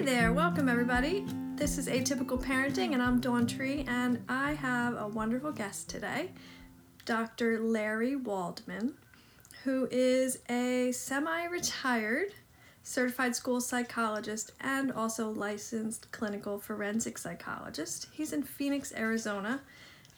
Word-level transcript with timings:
Hey 0.00 0.06
there, 0.06 0.32
welcome 0.32 0.66
everybody. 0.66 1.26
This 1.56 1.76
is 1.76 1.86
Atypical 1.86 2.42
Parenting, 2.42 2.94
and 2.94 3.02
I'm 3.02 3.20
Dawn 3.20 3.46
Tree, 3.46 3.84
and 3.86 4.24
I 4.30 4.54
have 4.54 4.96
a 4.96 5.06
wonderful 5.06 5.52
guest 5.52 5.90
today, 5.90 6.30
Dr. 7.04 7.58
Larry 7.60 8.16
Waldman, 8.16 8.94
who 9.62 9.86
is 9.90 10.38
a 10.48 10.90
semi 10.92 11.44
retired 11.44 12.32
certified 12.82 13.36
school 13.36 13.60
psychologist 13.60 14.52
and 14.62 14.90
also 14.90 15.28
licensed 15.28 16.10
clinical 16.12 16.58
forensic 16.58 17.18
psychologist. 17.18 18.06
He's 18.10 18.32
in 18.32 18.42
Phoenix, 18.42 18.94
Arizona, 18.96 19.60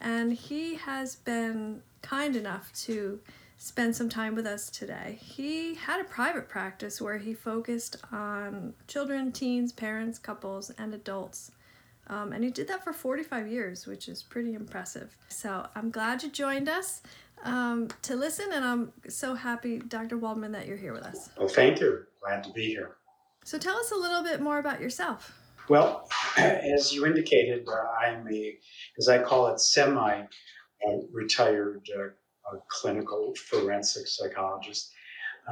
and 0.01 0.33
he 0.33 0.77
has 0.77 1.17
been 1.17 1.83
kind 2.03 2.37
enough 2.37 2.73
to 2.85 3.19
spend 3.63 3.95
some 3.95 4.09
time 4.09 4.35
with 4.35 4.45
us 4.45 4.69
today. 4.69 5.17
He 5.21 5.77
had 5.77 6.01
a 6.01 6.05
private 6.05 6.49
practice 6.49 7.01
where 7.01 7.19
he 7.19 7.33
focused 7.33 7.95
on 8.11 8.75
children, 8.89 9.31
teens, 9.31 9.71
parents, 9.71 10.19
couples, 10.19 10.71
and 10.79 10.93
adults. 10.93 11.53
Um, 12.09 12.33
and 12.33 12.43
he 12.43 12.51
did 12.51 12.67
that 12.67 12.83
for 12.83 12.93
45 12.93 13.47
years, 13.47 13.87
which 13.87 14.09
is 14.09 14.21
pretty 14.21 14.55
impressive. 14.55 15.17
So 15.29 15.65
I'm 15.77 15.91
glad 15.91 16.25
you 16.25 16.31
joined 16.31 16.69
us 16.69 17.03
um, 17.45 17.87
to 18.03 18.17
listen, 18.17 18.47
and 18.53 18.65
I'm 18.65 18.93
so 19.09 19.37
happy, 19.37 19.79
Dr. 19.79 20.19
Waldman, 20.19 20.51
that 20.53 20.67
you're 20.67 20.77
here 20.77 20.93
with 20.93 21.05
us. 21.05 21.31
Well, 21.39 21.47
thank 21.47 21.79
you. 21.79 22.05
Glad 22.21 22.43
to 22.43 22.51
be 22.51 22.67
here. 22.67 22.97
So 23.45 23.59
tell 23.59 23.77
us 23.77 23.93
a 23.93 23.97
little 23.97 24.25
bit 24.25 24.41
more 24.41 24.59
about 24.59 24.81
yourself. 24.81 25.39
Well, 25.69 26.09
as 26.37 26.93
you 26.93 27.07
indicated, 27.07 27.69
uh, 27.69 28.05
I'm 28.05 28.27
a, 28.27 28.59
as 28.99 29.09
I 29.09 29.23
call 29.23 29.47
it, 29.47 29.61
semi 29.61 30.23
uh, 30.23 30.97
retired 31.13 31.89
uh, 31.97 32.09
a 32.53 32.57
clinical 32.69 33.35
forensic 33.35 34.07
psychologist, 34.07 34.93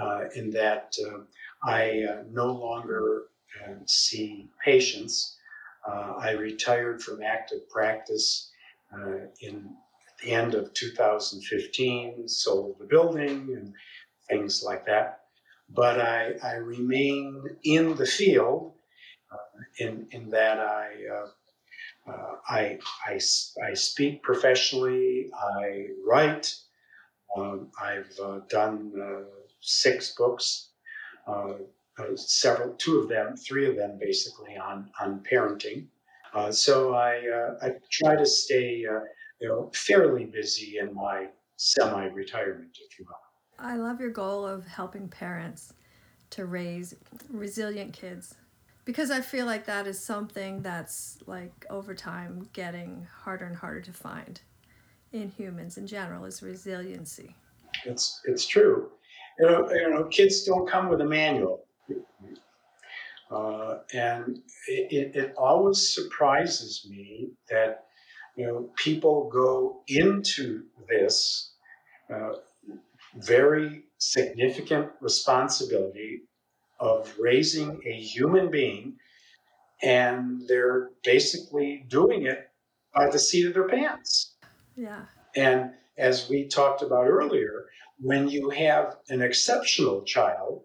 uh, 0.00 0.24
in 0.34 0.50
that 0.50 0.94
uh, 1.06 1.18
I 1.62 2.04
uh, 2.04 2.22
no 2.30 2.46
longer 2.46 3.24
uh, 3.62 3.74
see 3.86 4.48
patients. 4.64 5.36
Uh, 5.86 6.14
I 6.18 6.32
retired 6.32 7.02
from 7.02 7.22
active 7.22 7.68
practice 7.68 8.50
uh, 8.94 9.26
in 9.40 9.70
the 10.22 10.32
end 10.32 10.54
of 10.54 10.72
2015, 10.74 12.28
sold 12.28 12.76
the 12.78 12.84
building 12.86 13.54
and 13.56 13.72
things 14.28 14.62
like 14.64 14.86
that. 14.86 15.20
But 15.68 16.00
I, 16.00 16.34
I 16.42 16.54
remain 16.54 17.44
in 17.64 17.96
the 17.96 18.06
field 18.06 18.74
in, 19.78 20.06
in 20.10 20.30
that 20.30 20.58
I 20.58 20.88
uh, 21.12 21.26
I, 22.48 22.78
I, 23.06 23.20
I 23.62 23.74
speak 23.74 24.22
professionally, 24.22 25.30
I 25.32 25.86
write, 26.04 26.54
I've 27.36 28.18
uh, 28.22 28.40
done 28.48 28.92
uh, 29.00 29.22
six 29.60 30.14
books, 30.14 30.70
uh, 31.26 31.54
several, 32.16 32.74
two 32.74 32.98
of 32.98 33.08
them, 33.08 33.36
three 33.36 33.68
of 33.68 33.76
them 33.76 33.98
basically 34.00 34.56
on 34.56 34.90
on 35.00 35.22
parenting. 35.30 35.86
So 36.50 36.94
I 36.94 37.56
I 37.62 37.72
try 37.90 38.16
to 38.16 38.26
stay 38.26 38.86
you 39.40 39.48
know 39.48 39.70
fairly 39.74 40.24
busy 40.24 40.78
in 40.78 40.94
my 40.94 41.28
semi-retirement, 41.56 42.78
if 42.80 42.98
you 42.98 43.04
will. 43.06 43.14
I 43.58 43.76
love 43.76 44.00
your 44.00 44.10
goal 44.10 44.46
of 44.46 44.66
helping 44.66 45.08
parents 45.08 45.74
to 46.30 46.46
raise 46.46 46.94
resilient 47.28 47.92
kids 47.92 48.34
because 48.84 49.10
I 49.10 49.20
feel 49.20 49.46
like 49.46 49.66
that 49.66 49.86
is 49.86 50.02
something 50.02 50.62
that's 50.62 51.18
like 51.26 51.66
over 51.68 51.94
time 51.94 52.48
getting 52.52 53.06
harder 53.22 53.44
and 53.44 53.56
harder 53.56 53.82
to 53.82 53.92
find 53.92 54.40
in 55.12 55.30
humans 55.30 55.76
in 55.76 55.86
general 55.86 56.24
is 56.24 56.42
resiliency. 56.42 57.34
It's 57.84 58.20
it's 58.24 58.46
true. 58.46 58.90
You 59.38 59.46
know, 59.46 59.70
you 59.72 59.90
know 59.90 60.04
kids 60.04 60.44
don't 60.44 60.68
come 60.68 60.88
with 60.88 61.00
a 61.00 61.04
manual. 61.04 61.64
Uh, 63.30 63.78
and 63.94 64.40
it, 64.66 65.14
it 65.14 65.34
always 65.36 65.94
surprises 65.94 66.86
me 66.90 67.30
that 67.48 67.84
you 68.36 68.44
know 68.46 68.70
people 68.76 69.30
go 69.32 69.82
into 69.86 70.64
this 70.88 71.52
uh, 72.12 72.32
very 73.16 73.84
significant 73.98 74.90
responsibility 75.00 76.22
of 76.80 77.14
raising 77.20 77.80
a 77.86 77.92
human 77.92 78.50
being, 78.50 78.96
and 79.82 80.42
they're 80.48 80.90
basically 81.04 81.84
doing 81.88 82.26
it 82.26 82.48
by 82.94 83.08
the 83.10 83.18
seat 83.18 83.46
of 83.46 83.54
their 83.54 83.68
pants. 83.68 84.29
Yeah. 84.76 85.02
And 85.36 85.72
as 85.98 86.28
we 86.28 86.48
talked 86.48 86.82
about 86.82 87.06
earlier, 87.06 87.66
when 88.00 88.28
you 88.28 88.50
have 88.50 88.96
an 89.08 89.22
exceptional 89.22 90.02
child, 90.02 90.62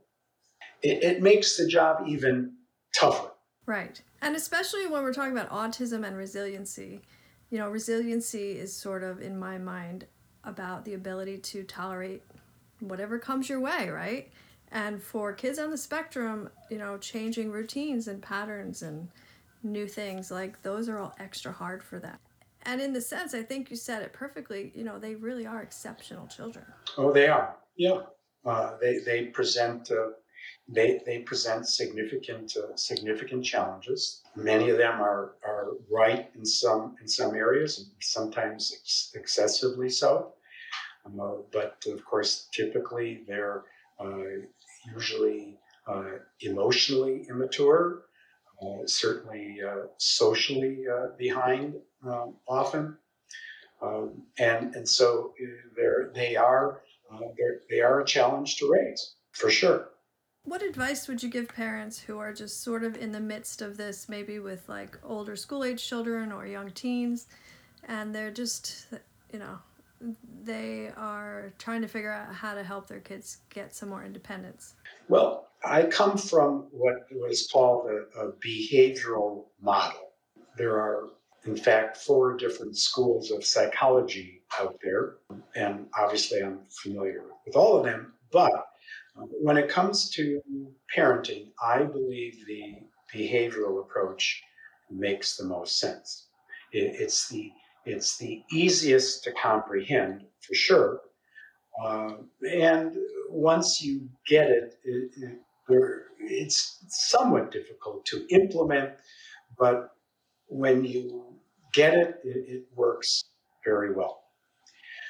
it, 0.82 1.04
it 1.04 1.22
makes 1.22 1.58
the 1.58 1.68
job 1.68 2.04
even 2.08 2.54
tougher. 2.98 3.32
Right. 3.66 4.02
And 4.22 4.36
especially 4.36 4.88
when 4.88 5.04
we're 5.04 5.14
talking 5.14 5.38
about 5.38 5.50
autism 5.50 6.06
and 6.06 6.16
resiliency, 6.16 7.02
you 7.50 7.58
know, 7.58 7.70
resiliency 7.70 8.58
is 8.58 8.76
sort 8.76 9.04
of, 9.04 9.22
in 9.22 9.38
my 9.38 9.58
mind, 9.58 10.06
about 10.44 10.86
the 10.86 10.94
ability 10.94 11.40
to 11.40 11.64
tolerate 11.64 12.24
whatever 12.80 13.20
comes 13.20 13.50
your 13.50 13.60
way, 13.60 13.90
right? 13.90 14.32
And 14.72 15.02
for 15.02 15.34
kids 15.34 15.60
on 15.60 15.72
the 15.72 15.78
spectrum, 15.78 16.50
you 16.70 16.78
know, 16.78 16.98
changing 16.98 17.52
routines 17.52 18.08
and 18.08 18.22
patterns 18.22 18.82
and 18.82 19.10
new 19.64 19.88
things, 19.88 20.32
like 20.32 20.62
those 20.62 20.90
are 20.90 21.00
all 21.00 21.16
extra 21.20 21.52
hard 21.52 21.84
for 21.84 22.00
them 22.00 22.18
and 22.66 22.82
in 22.82 22.94
the 22.94 23.02
sense, 23.02 23.34
I 23.34 23.44
think 23.44 23.70
you 23.70 23.76
said 23.76 24.02
it 24.02 24.14
perfectly. 24.14 24.72
You 24.76 24.84
know, 24.84 25.00
they 25.00 25.16
really 25.16 25.46
are 25.46 25.62
exceptional 25.62 26.28
children. 26.28 26.66
Oh, 26.98 27.12
they 27.12 27.28
are. 27.28 27.56
Yeah, 27.78 28.02
uh, 28.46 28.78
they 28.80 29.00
they 29.00 29.26
present 29.26 29.92
uh, 29.92 30.10
they 30.68 31.02
they 31.06 31.20
present 31.20 31.68
significant 31.68 32.56
uh, 32.58 32.76
significant 32.76 33.44
challenges. 33.44 34.22
Many 34.36 34.70
of 34.70 34.78
them 34.78 35.02
are 35.02 35.36
are 35.44 35.74
right 35.92 36.30
in 36.36 36.46
some 36.46 36.96
in 37.02 37.08
some 37.08 37.36
areas, 37.36 37.80
and 37.80 37.88
sometimes 38.02 38.74
ex- 38.74 39.12
excessively 39.16 39.90
so. 39.90 40.34
Um, 41.06 41.20
uh, 41.20 41.36
but 41.52 41.84
of 41.88 42.04
course, 42.06 42.48
typically 42.54 43.24
they're 43.28 43.64
uh, 44.00 44.46
usually 44.94 45.58
uh, 45.88 46.20
emotionally 46.42 47.26
immature, 47.30 48.04
certainly 48.86 49.60
socially 49.98 50.86
behind 51.18 51.76
um, 52.06 52.36
often, 52.48 52.98
um, 53.82 54.24
and 54.38 54.76
and 54.76 54.88
so 54.88 55.34
uh, 55.42 55.46
they're 55.76 56.12
they 56.14 56.36
are 56.36 56.82
uh, 57.12 57.20
they're, 57.38 57.60
they 57.70 57.82
are 57.82 58.02
a 58.02 58.06
challenge 58.06 58.58
to 58.58 58.72
raise 58.72 59.16
for 59.32 59.50
sure. 59.50 59.90
What 60.44 60.62
advice 60.62 61.08
would 61.08 61.24
you 61.24 61.30
give 61.30 61.48
parents 61.48 62.00
who 62.00 62.20
are 62.20 62.32
just 62.32 62.64
sort 62.64 62.84
of 62.84 62.96
in 62.96 63.12
the 63.12 63.20
midst 63.20 63.64
of 63.64 63.78
this, 63.78 64.08
maybe 64.08 64.38
with 64.38 64.70
like 64.70 64.98
older 65.04 65.36
school 65.36 65.64
age 65.64 65.84
children 65.88 66.32
or 66.32 66.46
young 66.46 66.70
teens, 66.70 67.26
and 67.88 68.14
they're 68.14 68.32
just, 68.32 68.86
you 69.34 69.40
know, 69.40 69.58
they 70.44 70.92
are 70.98 71.54
trying 71.58 71.82
to 71.82 71.88
figure 71.88 72.12
out 72.12 72.34
how 72.34 72.54
to 72.54 72.64
help 72.64 72.88
their 72.88 73.00
kids 73.00 73.40
get 73.50 73.74
some 73.74 73.90
more 73.90 74.04
independence? 74.04 74.76
Well, 75.08 75.48
I 75.64 75.84
come 75.84 76.18
from 76.18 76.68
what 76.72 77.08
was 77.12 77.50
called 77.52 77.90
a, 77.90 78.20
a 78.20 78.32
behavioral 78.34 79.46
model. 79.62 80.12
There 80.58 80.76
are 80.80 81.10
in 81.46 81.56
fact, 81.56 81.98
four 81.98 82.36
different 82.36 82.78
schools 82.78 83.32
of 83.32 83.46
psychology 83.46 84.42
out 84.60 84.80
there. 84.84 85.18
And 85.56 85.88
obviously, 85.98 86.42
I'm 86.42 86.60
familiar 86.84 87.24
with 87.46 87.56
all 87.56 87.78
of 87.78 87.86
them. 87.86 88.14
But 88.32 88.52
uh, 89.18 89.26
when 89.42 89.58
it 89.58 89.70
comes 89.70 90.10
to 90.12 90.42
parenting, 90.96 91.52
I 91.64 91.84
believe 91.84 92.46
the 92.48 92.76
behavioral 93.14 93.82
approach 93.82 94.42
makes 94.90 95.38
the 95.38 95.46
most 95.46 95.80
sense. 95.80 96.28
It, 96.72 96.96
it's 97.00 97.30
the 97.30 97.52
it's 97.86 98.18
the 98.18 98.42
easiest 98.52 99.24
to 99.26 99.32
comprehend 99.34 100.26
for 100.42 100.56
sure. 100.56 101.02
Uh, 101.84 102.14
and 102.50 102.96
once 103.30 103.80
you 103.80 104.10
get 104.28 104.50
it, 104.50 104.80
it, 104.84 105.12
it, 105.70 106.02
it's 106.20 106.84
somewhat 106.88 107.52
difficult 107.52 108.04
to 108.06 108.26
implement, 108.30 108.94
but 109.60 109.95
when 110.48 110.84
you 110.86 111.36
get 111.74 111.94
it, 111.94 112.20
it, 112.24 112.46
it 112.48 112.64
works 112.76 113.26
very 113.64 113.94
well. 113.94 114.22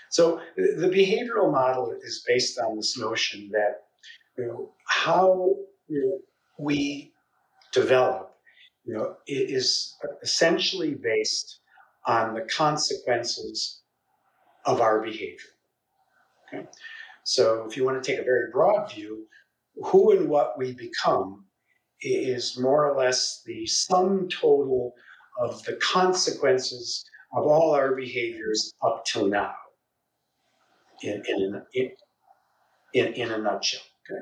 So 0.10 0.40
the 0.56 0.88
behavioral 0.88 1.52
model 1.52 1.94
is 2.02 2.24
based 2.28 2.58
on 2.60 2.78
this 2.78 2.98
notion 2.98 3.50
that 3.52 3.82
you 4.38 4.46
know, 4.48 4.72
how 4.88 5.56
we 6.58 7.12
develop 7.74 8.36
you 8.86 8.94
know, 8.94 9.16
is 9.28 9.96
essentially 10.22 10.94
based 10.94 11.60
on 12.06 12.36
the 12.36 12.42
consequences 12.42 13.82
of 14.66 14.80
our 14.80 15.02
behavior. 15.02 15.52
Okay? 16.48 16.68
So 17.24 17.66
if 17.68 17.76
you 17.76 17.84
want 17.84 18.02
to 18.02 18.08
take 18.08 18.20
a 18.20 18.24
very 18.24 18.52
broad 18.52 18.92
view, 18.94 19.26
who 19.84 20.12
and 20.12 20.30
what 20.30 20.58
we 20.58 20.74
become 20.74 21.46
is 22.02 22.58
more 22.60 22.88
or 22.88 22.98
less 22.98 23.42
the 23.46 23.66
sum 23.66 24.30
total 24.30 24.94
of 25.40 25.64
the 25.64 25.74
consequences 25.78 27.06
of 27.34 27.46
all 27.46 27.74
our 27.74 27.96
behaviors 27.96 28.74
up 28.82 29.04
till 29.06 29.28
now 29.28 29.54
in, 31.04 31.22
in, 31.28 31.62
in, 32.94 33.14
in, 33.14 33.32
a 33.32 33.38
nutshell. 33.38 33.82
Okay? 34.10 34.22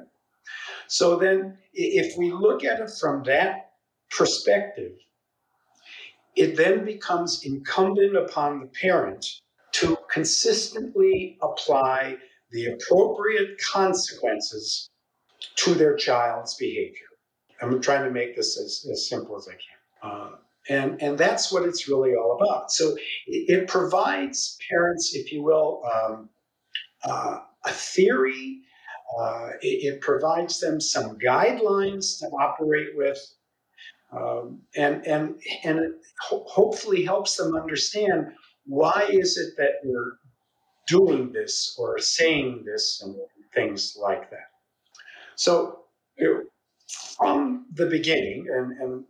So 0.87 1.17
then, 1.17 1.57
if 1.73 2.17
we 2.17 2.31
look 2.31 2.63
at 2.63 2.79
it 2.79 2.91
from 2.99 3.23
that 3.23 3.71
perspective, 4.09 4.93
it 6.35 6.57
then 6.57 6.83
becomes 6.83 7.43
incumbent 7.45 8.17
upon 8.17 8.59
the 8.59 8.67
parent 8.67 9.25
to 9.73 9.97
consistently 10.11 11.37
apply 11.41 12.17
the 12.51 12.67
appropriate 12.67 13.59
consequences 13.59 14.89
to 15.55 15.73
their 15.73 15.95
child's 15.95 16.55
behavior. 16.55 17.07
I'm 17.61 17.81
trying 17.81 18.03
to 18.03 18.11
make 18.11 18.35
this 18.35 18.59
as, 18.59 18.85
as 18.91 19.07
simple 19.07 19.37
as 19.37 19.47
I 19.47 19.53
can. 19.53 20.11
Uh, 20.11 20.29
and, 20.69 21.01
and 21.01 21.17
that's 21.17 21.51
what 21.51 21.63
it's 21.63 21.87
really 21.87 22.15
all 22.15 22.39
about. 22.41 22.71
So 22.71 22.95
it, 23.27 23.49
it 23.49 23.67
provides 23.67 24.57
parents, 24.69 25.13
if 25.15 25.31
you 25.31 25.43
will, 25.43 25.83
um, 25.93 26.29
uh, 27.03 27.39
a 27.65 27.71
theory. 27.71 28.61
Uh, 29.19 29.49
it, 29.61 29.93
it, 29.93 30.01
provides 30.01 30.59
them 30.59 30.81
some 30.81 31.19
guidelines 31.19 32.17
to 32.17 32.25
operate 32.27 32.95
with, 32.95 33.19
um, 34.11 34.59
and 34.75 35.05
and 35.05 35.35
and 35.63 35.77
it 35.77 35.91
ho- 36.19 36.45
hopefully 36.47 37.03
helps 37.03 37.35
them 37.35 37.53
understand 37.53 38.31
why 38.65 39.07
is 39.11 39.37
it 39.37 39.53
that 39.57 39.73
we're 39.83 40.17
doing 40.87 41.31
this 41.31 41.75
or 41.77 41.99
saying 41.99 42.63
this 42.65 43.03
and 43.03 43.15
things 43.53 43.95
like 44.01 44.31
that. 44.31 44.49
So 45.35 45.83
from 47.17 47.65
the 47.73 47.85
beginning, 47.85 48.47
and 48.49 48.71
and 48.81 49.03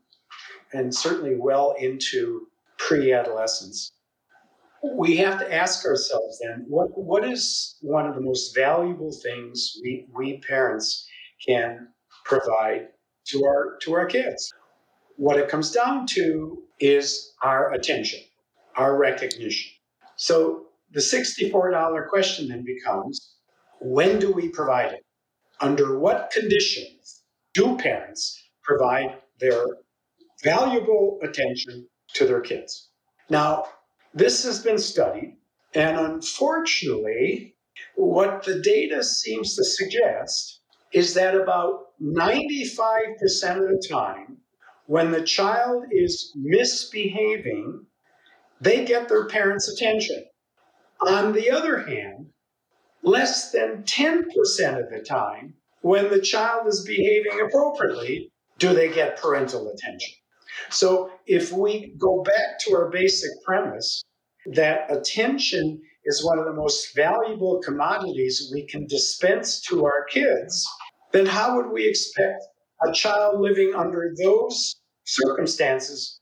and 0.73 0.93
certainly 0.93 1.35
well 1.37 1.75
into 1.79 2.47
pre-adolescence, 2.77 3.91
we 4.97 5.15
have 5.17 5.39
to 5.39 5.53
ask 5.53 5.85
ourselves 5.85 6.39
then 6.41 6.65
what, 6.67 6.87
what 6.97 7.23
is 7.23 7.77
one 7.81 8.05
of 8.05 8.15
the 8.15 8.21
most 8.21 8.53
valuable 8.55 9.11
things 9.23 9.77
we, 9.81 10.07
we 10.13 10.39
parents 10.39 11.07
can 11.47 11.87
provide 12.25 12.87
to 13.27 13.45
our 13.45 13.77
to 13.81 13.93
our 13.93 14.05
kids? 14.05 14.51
What 15.15 15.37
it 15.37 15.47
comes 15.47 15.71
down 15.71 16.05
to 16.07 16.63
is 16.79 17.33
our 17.41 17.71
attention 17.73 18.19
our 18.75 18.97
recognition. 18.97 19.71
So 20.15 20.67
the 20.91 20.99
$64 20.99 22.09
question 22.09 22.47
then 22.47 22.63
becomes 22.63 23.35
when 23.81 24.19
do 24.19 24.31
we 24.31 24.49
provide 24.49 24.93
it? 24.93 25.05
Under 25.59 25.99
what 25.99 26.31
conditions 26.31 27.23
do 27.53 27.77
parents 27.77 28.41
provide 28.63 29.17
their 29.39 29.63
valuable 30.43 31.19
attention 31.23 31.87
to 32.13 32.25
their 32.25 32.41
kids 32.41 32.89
now 33.29 33.65
this 34.13 34.43
has 34.43 34.63
been 34.63 34.77
studied, 34.77 35.37
and 35.73 35.97
unfortunately, 35.97 37.55
what 37.95 38.43
the 38.43 38.59
data 38.59 39.03
seems 39.03 39.55
to 39.55 39.63
suggest 39.63 40.59
is 40.91 41.15
that 41.15 41.33
about 41.33 41.85
95% 41.99 43.17
of 43.57 43.69
the 43.69 43.83
time, 43.89 44.37
when 44.85 45.09
the 45.09 45.23
child 45.23 45.85
is 45.91 46.31
misbehaving, 46.35 47.87
they 48.61 48.85
get 48.85 49.09
their 49.09 49.27
parents' 49.27 49.67
attention. 49.67 50.23
On 51.01 51.33
the 51.33 51.49
other 51.49 51.79
hand, 51.79 52.27
less 53.01 53.51
than 53.51 53.83
10% 53.83 54.25
of 54.79 54.91
the 54.91 55.03
time, 55.03 55.55
when 55.81 56.09
the 56.09 56.21
child 56.21 56.67
is 56.67 56.85
behaving 56.85 57.41
appropriately, 57.41 58.31
do 58.59 58.75
they 58.75 58.93
get 58.93 59.19
parental 59.19 59.69
attention. 59.69 60.13
So 60.69 61.11
if 61.25 61.51
we 61.51 61.95
go 61.97 62.23
back 62.23 62.59
to 62.61 62.75
our 62.75 62.89
basic 62.89 63.31
premise 63.45 64.03
that 64.53 64.91
attention 64.91 65.81
is 66.05 66.25
one 66.25 66.39
of 66.39 66.45
the 66.45 66.53
most 66.53 66.95
valuable 66.95 67.61
commodities 67.63 68.51
we 68.53 68.65
can 68.67 68.85
dispense 68.87 69.61
to 69.61 69.85
our 69.85 70.05
kids, 70.09 70.67
then 71.11 71.25
how 71.25 71.55
would 71.55 71.71
we 71.71 71.87
expect 71.87 72.43
a 72.85 72.91
child 72.91 73.39
living 73.39 73.73
under 73.75 74.13
those 74.21 74.75
circumstances 75.05 76.19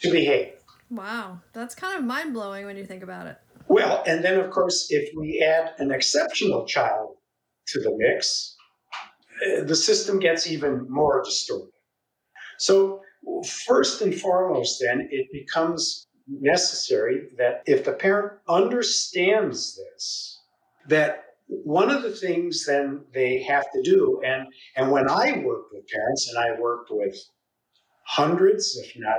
to 0.00 0.10
behave? 0.10 0.52
Wow, 0.90 1.40
that's 1.52 1.74
kind 1.74 1.98
of 1.98 2.04
mind 2.04 2.34
blowing 2.34 2.66
when 2.66 2.76
you 2.76 2.84
think 2.84 3.02
about 3.02 3.26
it. 3.26 3.36
Well, 3.68 4.02
and 4.06 4.22
then 4.22 4.38
of 4.38 4.50
course, 4.50 4.86
if 4.90 5.08
we 5.16 5.42
add 5.44 5.72
an 5.78 5.90
exceptional 5.90 6.66
child 6.66 7.16
to 7.68 7.80
the 7.80 7.92
mix, 7.96 8.54
eh, 9.44 9.62
the 9.62 9.74
system 9.74 10.18
gets 10.18 10.46
even 10.46 10.86
more 10.88 11.22
distorted. 11.24 11.70
So 12.58 13.00
First 13.66 14.00
and 14.02 14.14
foremost, 14.14 14.80
then, 14.80 15.08
it 15.10 15.28
becomes 15.32 16.06
necessary 16.26 17.28
that 17.36 17.62
if 17.66 17.84
the 17.84 17.92
parent 17.92 18.38
understands 18.48 19.76
this, 19.76 20.40
that 20.88 21.24
one 21.46 21.90
of 21.90 22.02
the 22.02 22.10
things 22.10 22.64
then 22.64 23.04
they 23.12 23.42
have 23.42 23.70
to 23.72 23.82
do, 23.82 24.20
and, 24.24 24.46
and 24.76 24.90
when 24.90 25.08
I 25.08 25.42
worked 25.44 25.72
with 25.72 25.86
parents, 25.88 26.28
and 26.28 26.38
I 26.38 26.58
worked 26.58 26.90
with 26.90 27.16
hundreds, 28.06 28.76
if 28.76 28.92
not 28.96 29.18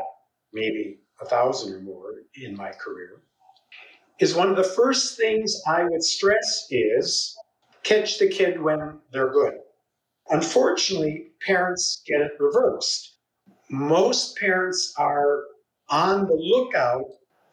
maybe 0.54 1.00
a 1.22 1.26
thousand 1.26 1.74
or 1.74 1.82
more 1.82 2.14
in 2.36 2.56
my 2.56 2.72
career, 2.72 3.22
is 4.20 4.36
one 4.36 4.50
of 4.50 4.56
the 4.56 4.64
first 4.64 5.18
things 5.18 5.62
I 5.68 5.84
would 5.84 6.04
stress 6.04 6.68
is 6.72 7.36
catch 7.84 8.18
the 8.18 8.30
kid 8.30 8.62
when 8.62 9.00
they're 9.12 9.32
good. 9.32 9.54
Unfortunately, 10.30 11.32
parents 11.46 12.02
get 12.08 12.22
it 12.22 12.32
reversed 12.40 13.15
most 13.70 14.38
parents 14.38 14.94
are 14.98 15.44
on 15.90 16.28
the 16.28 16.36
lookout 16.36 17.06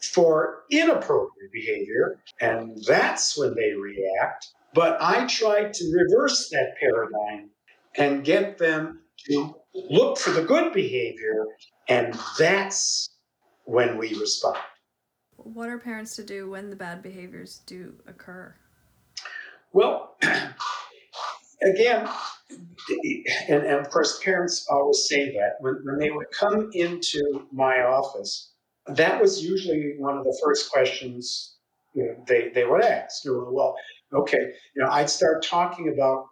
for 0.02 0.64
inappropriate 0.70 1.52
behavior, 1.52 2.20
and 2.40 2.82
that's 2.86 3.38
when 3.38 3.54
they 3.54 3.72
react. 3.72 4.48
But 4.74 4.96
I 5.00 5.26
try 5.26 5.70
to 5.70 5.92
reverse 5.92 6.48
that 6.50 6.74
paradigm 6.80 7.50
and 7.96 8.24
get 8.24 8.58
them 8.58 9.00
to 9.26 9.54
look 9.74 10.18
for 10.18 10.30
the 10.30 10.42
good 10.42 10.72
behavior, 10.72 11.46
and 11.88 12.18
that's 12.38 13.10
when 13.64 13.96
we 13.98 14.14
respond. 14.18 14.58
What 15.36 15.68
are 15.68 15.78
parents 15.78 16.16
to 16.16 16.24
do 16.24 16.50
when 16.50 16.70
the 16.70 16.76
bad 16.76 17.02
behaviors 17.02 17.62
do 17.66 17.94
occur? 18.06 18.54
Well, 19.72 20.16
again, 21.62 22.08
and, 23.48 23.64
and 23.64 23.78
of 23.78 23.90
course, 23.90 24.20
parents 24.22 24.66
always 24.70 25.06
say 25.08 25.32
that 25.32 25.56
when, 25.60 25.80
when 25.84 25.98
they 25.98 26.10
would 26.10 26.30
come 26.30 26.70
into 26.72 27.46
my 27.52 27.82
office, 27.82 28.52
that 28.86 29.20
was 29.20 29.42
usually 29.42 29.94
one 29.98 30.18
of 30.18 30.24
the 30.24 30.38
first 30.44 30.70
questions 30.70 31.56
you 31.94 32.04
know, 32.04 32.24
they, 32.26 32.48
they 32.48 32.64
would 32.64 32.82
ask. 32.82 33.24
You 33.24 33.32
know, 33.32 33.50
well, 33.50 33.76
okay, 34.12 34.52
you 34.74 34.82
know, 34.82 34.90
I'd 34.90 35.10
start 35.10 35.44
talking 35.44 35.92
about 35.92 36.26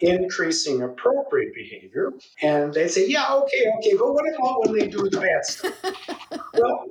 increasing 0.00 0.82
appropriate 0.82 1.54
behavior, 1.54 2.12
and 2.42 2.72
they'd 2.72 2.88
say, 2.88 3.08
yeah, 3.08 3.32
okay, 3.32 3.66
okay, 3.78 3.96
but 3.96 4.12
what 4.12 4.24
about 4.34 4.66
when 4.66 4.78
they 4.78 4.88
do 4.88 5.08
the 5.08 5.20
bad 5.20 5.44
stuff? 5.44 6.40
well, 6.54 6.84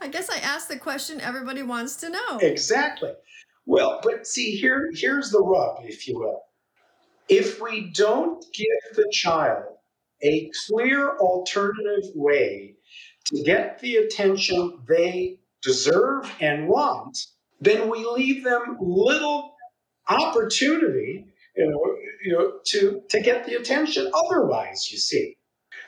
I 0.00 0.08
guess 0.08 0.28
I 0.30 0.38
asked 0.38 0.68
the 0.68 0.78
question 0.78 1.20
everybody 1.20 1.62
wants 1.62 1.96
to 1.96 2.10
know. 2.10 2.38
Exactly. 2.38 3.12
Well, 3.66 4.00
but 4.02 4.26
see, 4.26 4.56
here, 4.56 4.90
here's 4.94 5.30
the 5.30 5.40
rub, 5.40 5.78
if 5.84 6.08
you 6.08 6.18
will. 6.18 6.42
If 7.28 7.60
we 7.60 7.90
don't 7.90 8.44
give 8.54 8.96
the 8.96 9.08
child 9.12 9.64
a 10.22 10.50
clear 10.66 11.16
alternative 11.18 12.10
way 12.14 12.74
to 13.26 13.42
get 13.42 13.78
the 13.80 13.96
attention 13.96 14.78
they 14.88 15.38
deserve 15.62 16.30
and 16.40 16.68
want, 16.68 17.18
then 17.60 17.90
we 17.90 18.04
leave 18.04 18.44
them 18.44 18.78
little 18.80 19.54
opportunity, 20.08 21.26
you 21.56 21.70
know, 21.70 21.96
you 22.24 22.32
know, 22.32 22.52
to, 22.66 23.02
to 23.10 23.20
get 23.20 23.44
the 23.44 23.54
attention 23.54 24.10
otherwise, 24.14 24.90
you 24.90 24.98
see. 24.98 25.36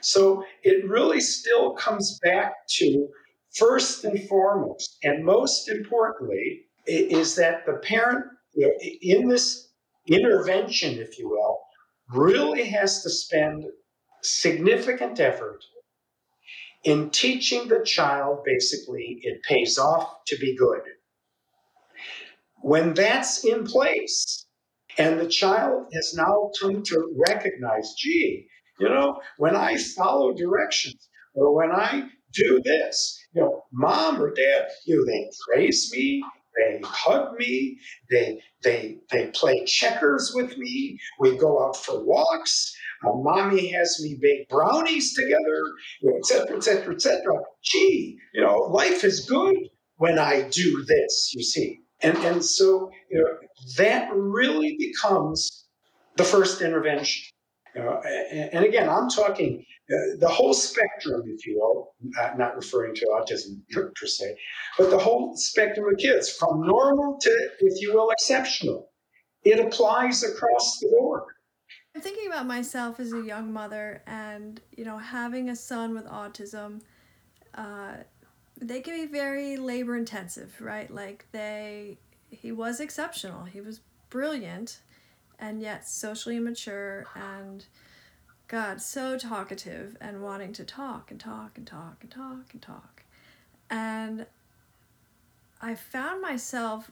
So 0.00 0.44
it 0.62 0.88
really 0.88 1.20
still 1.20 1.72
comes 1.74 2.18
back 2.22 2.52
to 2.76 3.08
first 3.54 4.04
and 4.04 4.28
foremost, 4.28 4.98
and 5.02 5.24
most 5.24 5.68
importantly, 5.68 6.66
is 6.86 7.34
that 7.36 7.66
the 7.66 7.74
parent 7.74 8.24
you 8.54 8.66
know, 8.66 8.72
in 9.02 9.28
this 9.28 9.69
intervention, 10.06 10.98
if 10.98 11.18
you 11.18 11.28
will, 11.28 11.58
really 12.12 12.64
has 12.64 13.02
to 13.02 13.10
spend 13.10 13.64
significant 14.22 15.20
effort 15.20 15.62
in 16.84 17.10
teaching 17.10 17.68
the 17.68 17.82
child 17.84 18.38
basically 18.44 19.18
it 19.22 19.42
pays 19.42 19.78
off 19.78 20.24
to 20.26 20.36
be 20.38 20.56
good. 20.56 20.80
When 22.62 22.94
that's 22.94 23.44
in 23.44 23.64
place, 23.64 24.46
and 24.98 25.18
the 25.18 25.28
child 25.28 25.86
has 25.94 26.14
now 26.14 26.50
come 26.60 26.82
to 26.82 27.14
recognize, 27.28 27.94
gee, 27.94 28.46
you 28.78 28.88
know, 28.88 29.20
when 29.38 29.54
I 29.54 29.76
follow 29.76 30.32
directions 30.32 31.08
or 31.34 31.54
when 31.54 31.70
I 31.70 32.08
do 32.32 32.60
this, 32.64 33.18
you 33.32 33.42
know, 33.42 33.62
mom 33.72 34.20
or 34.20 34.32
dad, 34.32 34.68
you 34.86 34.96
know, 34.96 35.04
they 35.06 35.30
praise 35.46 35.90
me, 35.92 36.22
they 36.60 36.80
hug 36.84 37.36
me. 37.38 37.78
They 38.10 38.40
they 38.62 38.98
they 39.10 39.26
play 39.28 39.64
checkers 39.64 40.32
with 40.34 40.56
me. 40.58 40.98
We 41.18 41.36
go 41.36 41.64
out 41.64 41.76
for 41.76 42.04
walks. 42.04 42.74
Uh, 43.04 43.12
mommy 43.14 43.68
has 43.68 43.98
me 44.02 44.18
bake 44.20 44.48
brownies 44.50 45.14
together, 45.14 45.62
etc., 46.18 46.56
etc., 46.58 46.94
etc. 46.94 47.34
Gee, 47.62 48.18
you 48.34 48.42
know, 48.42 48.56
life 48.58 49.04
is 49.04 49.24
good 49.24 49.56
when 49.96 50.18
I 50.18 50.42
do 50.50 50.84
this. 50.84 51.32
You 51.34 51.42
see, 51.42 51.80
and 52.02 52.16
and 52.18 52.44
so 52.44 52.90
you 53.10 53.18
know 53.22 53.48
that 53.78 54.10
really 54.12 54.76
becomes 54.78 55.66
the 56.16 56.24
first 56.24 56.60
intervention. 56.60 57.24
And, 57.74 58.50
and 58.52 58.64
again, 58.64 58.88
I'm 58.88 59.08
talking 59.08 59.64
the 60.18 60.28
whole 60.28 60.54
spectrum, 60.54 61.22
if 61.26 61.46
you 61.46 61.58
will, 61.58 61.94
uh, 62.20 62.30
not 62.36 62.54
referring 62.54 62.94
to 62.94 63.06
autism 63.06 63.60
per 63.72 64.06
se, 64.06 64.36
but 64.78 64.90
the 64.90 64.98
whole 64.98 65.36
spectrum 65.36 65.92
of 65.92 65.98
kids, 65.98 66.30
from 66.30 66.66
normal 66.66 67.18
to, 67.20 67.50
if 67.60 67.80
you 67.82 67.92
will, 67.92 68.10
exceptional. 68.10 68.90
It 69.42 69.58
applies 69.58 70.22
across 70.22 70.78
the 70.78 70.88
board. 70.88 71.22
I'm 71.94 72.02
thinking 72.02 72.28
about 72.28 72.46
myself 72.46 73.00
as 73.00 73.12
a 73.12 73.22
young 73.22 73.52
mother, 73.52 74.02
and 74.06 74.60
you 74.76 74.84
know, 74.84 74.98
having 74.98 75.48
a 75.48 75.56
son 75.56 75.94
with 75.94 76.06
autism. 76.06 76.82
Uh, 77.54 77.94
they 78.60 78.80
can 78.80 78.94
be 78.94 79.06
very 79.06 79.56
labor 79.56 79.96
intensive, 79.96 80.54
right? 80.60 80.90
Like 80.90 81.26
they, 81.32 81.98
he 82.28 82.52
was 82.52 82.78
exceptional. 82.78 83.44
He 83.44 83.60
was 83.60 83.80
brilliant, 84.08 84.80
and 85.38 85.60
yet 85.60 85.88
socially 85.88 86.36
immature 86.36 87.06
and 87.16 87.64
God, 88.50 88.82
so 88.82 89.16
talkative 89.16 89.96
and 90.00 90.24
wanting 90.24 90.52
to 90.54 90.64
talk 90.64 91.12
and 91.12 91.20
talk 91.20 91.56
and 91.56 91.64
talk 91.64 91.98
and 92.00 92.10
talk 92.10 92.46
and 92.52 92.60
talk. 92.60 93.04
And 93.70 94.26
I 95.62 95.76
found 95.76 96.20
myself 96.20 96.90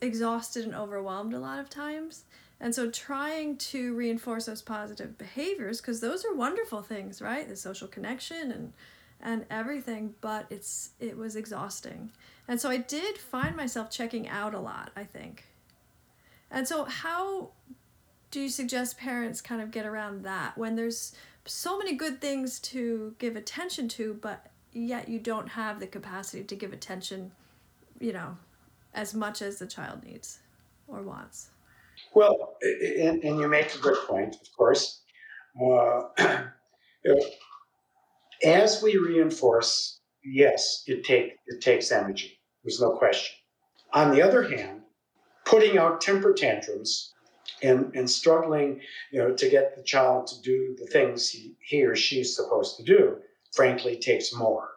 exhausted 0.00 0.64
and 0.64 0.74
overwhelmed 0.74 1.34
a 1.34 1.38
lot 1.38 1.58
of 1.58 1.68
times. 1.68 2.24
And 2.58 2.74
so 2.74 2.90
trying 2.90 3.58
to 3.58 3.94
reinforce 3.94 4.46
those 4.46 4.62
positive 4.62 5.18
behaviors 5.18 5.82
because 5.82 6.00
those 6.00 6.24
are 6.24 6.32
wonderful 6.32 6.80
things, 6.80 7.20
right? 7.20 7.46
The 7.46 7.56
social 7.56 7.86
connection 7.86 8.50
and 8.50 8.72
and 9.20 9.44
everything, 9.50 10.14
but 10.22 10.46
it's 10.48 10.92
it 11.00 11.18
was 11.18 11.36
exhausting. 11.36 12.12
And 12.48 12.58
so 12.58 12.70
I 12.70 12.78
did 12.78 13.18
find 13.18 13.54
myself 13.54 13.90
checking 13.90 14.26
out 14.26 14.54
a 14.54 14.58
lot, 14.58 14.90
I 14.96 15.04
think. 15.04 15.44
And 16.50 16.66
so 16.66 16.84
how 16.84 17.50
do 18.34 18.40
you 18.40 18.48
suggest 18.48 18.98
parents 18.98 19.40
kind 19.40 19.62
of 19.62 19.70
get 19.70 19.86
around 19.86 20.24
that 20.24 20.58
when 20.58 20.74
there's 20.74 21.14
so 21.44 21.78
many 21.78 21.94
good 21.94 22.20
things 22.20 22.58
to 22.58 23.14
give 23.20 23.36
attention 23.36 23.86
to, 23.86 24.18
but 24.20 24.46
yet 24.72 25.08
you 25.08 25.20
don't 25.20 25.50
have 25.50 25.78
the 25.78 25.86
capacity 25.86 26.42
to 26.42 26.56
give 26.56 26.72
attention, 26.72 27.30
you 28.00 28.12
know, 28.12 28.36
as 28.92 29.14
much 29.14 29.40
as 29.40 29.60
the 29.60 29.66
child 29.68 30.02
needs 30.02 30.40
or 30.88 31.02
wants? 31.02 31.50
Well, 32.12 32.56
and, 32.60 33.22
and 33.22 33.38
you 33.38 33.46
make 33.46 33.72
a 33.72 33.78
good 33.78 33.98
point, 34.04 34.34
of 34.34 34.48
course. 34.56 35.02
Uh, 35.64 36.08
as 38.44 38.82
we 38.82 38.96
reinforce, 38.96 40.00
yes, 40.24 40.82
it 40.88 41.04
take 41.04 41.36
it 41.46 41.60
takes 41.60 41.92
energy. 41.92 42.40
There's 42.64 42.80
no 42.80 42.96
question. 42.96 43.36
On 43.92 44.10
the 44.10 44.22
other 44.22 44.42
hand, 44.42 44.80
putting 45.44 45.78
out 45.78 46.00
temper 46.00 46.32
tantrums 46.32 47.13
and, 47.62 47.94
and 47.94 48.08
struggling 48.08 48.80
you 49.10 49.18
know, 49.18 49.34
to 49.34 49.48
get 49.48 49.76
the 49.76 49.82
child 49.82 50.26
to 50.28 50.40
do 50.42 50.76
the 50.78 50.86
things 50.86 51.30
he, 51.30 51.54
he 51.60 51.84
or 51.84 51.96
she's 51.96 52.36
supposed 52.36 52.76
to 52.76 52.82
do, 52.82 53.16
frankly, 53.52 53.98
takes 53.98 54.34
more. 54.34 54.70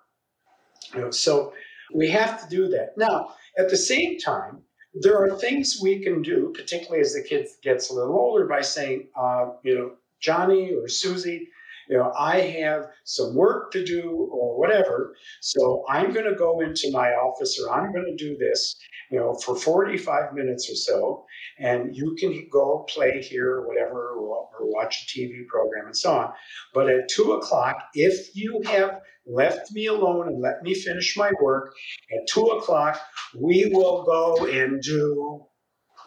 You 0.94 1.02
know, 1.02 1.12
so 1.12 1.54
we 1.94 2.10
have 2.10 2.42
to 2.42 2.56
do 2.56 2.68
that. 2.70 2.98
Now, 2.98 3.34
at 3.58 3.70
the 3.70 3.78
same 3.78 4.20
time, 4.20 4.62
there 4.94 5.18
are 5.18 5.38
things 5.38 5.80
we 5.82 6.02
can 6.04 6.22
do, 6.22 6.54
particularly 6.56 7.02
as 7.02 7.14
the 7.14 7.24
kid 7.24 7.48
gets 7.62 7.90
a 7.90 7.94
little 7.94 8.16
older, 8.16 8.48
by 8.48 8.62
saying, 8.62 9.08
uh, 9.16 9.52
you 9.64 9.76
know, 9.76 9.92
Johnny 10.20 10.74
or 10.74 10.88
Susie, 10.88 11.50
you 11.89 11.98
know, 11.98 12.12
I 12.17 12.41
have 12.41 12.88
some 13.03 13.36
work 13.36 13.72
to 13.72 13.86
do 13.86 14.29
or 14.32 14.60
whatever. 14.60 15.15
So 15.41 15.86
I'm 15.89 16.13
going 16.13 16.29
to 16.29 16.36
go 16.36 16.62
into 16.62 16.91
my 16.91 17.10
office 17.10 17.60
or 17.60 17.74
I'm 17.74 17.91
going 17.94 18.06
to 18.06 18.24
do 18.24 18.38
this, 18.38 18.75
you 19.12 19.20
know, 19.20 19.34
for 19.36 19.56
45 19.56 20.34
minutes 20.34 20.70
or 20.70 20.75
so. 20.75 21.25
And 21.60 21.96
you 21.96 22.15
can 22.20 22.48
go 22.51 22.86
play 22.89 23.22
here 23.22 23.56
or 23.56 23.67
whatever, 23.67 24.10
or, 24.10 24.48
watch 24.60 25.03
a 25.03 25.20
TV 25.20 25.48
program 25.48 25.86
and 25.86 25.98
so 25.98 26.13
on. 26.13 26.34
But 26.74 26.89
at 26.89 27.10
two 27.10 27.34
o'clock, 27.34 27.77
if 27.94 28.36
you 28.36 28.62
have 28.65 29.00
left 29.25 29.72
me 29.72 29.88
alone 29.88 30.27
and 30.27 30.41
let 30.41 30.62
me 30.62 30.74
finish 30.74 31.17
my 31.17 31.32
work, 31.41 31.74
at 32.12 32.27
two 32.27 32.46
o'clock, 32.46 33.00
we 33.36 33.70
will 33.74 34.03
go 34.03 34.46
and 34.46 34.82
do 34.82 35.46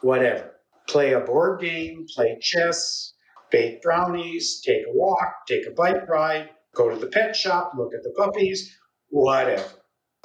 whatever. 0.02 0.52
Play 0.88 1.12
a 1.14 1.20
board 1.20 1.60
game, 1.60 2.06
play 2.14 2.38
chess, 2.40 3.09
bake 3.50 3.82
brownies, 3.82 4.60
take 4.64 4.82
a 4.86 4.92
walk, 4.92 5.46
take 5.46 5.66
a 5.66 5.70
bike 5.70 6.08
ride, 6.08 6.50
go 6.74 6.88
to 6.88 6.96
the 6.96 7.06
pet 7.06 7.34
shop, 7.34 7.72
look 7.76 7.92
at 7.94 8.02
the 8.02 8.14
puppies, 8.16 8.76
whatever. 9.08 9.64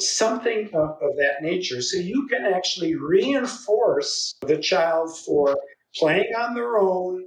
Something 0.01 0.67
of, 0.73 0.89
of 1.01 1.15
that 1.17 1.41
nature. 1.41 1.81
So 1.81 1.97
you 1.97 2.27
can 2.27 2.45
actually 2.45 2.95
reinforce 2.95 4.35
the 4.41 4.57
child 4.57 5.17
for 5.25 5.55
playing 5.95 6.33
on 6.37 6.53
their 6.53 6.77
own, 6.77 7.23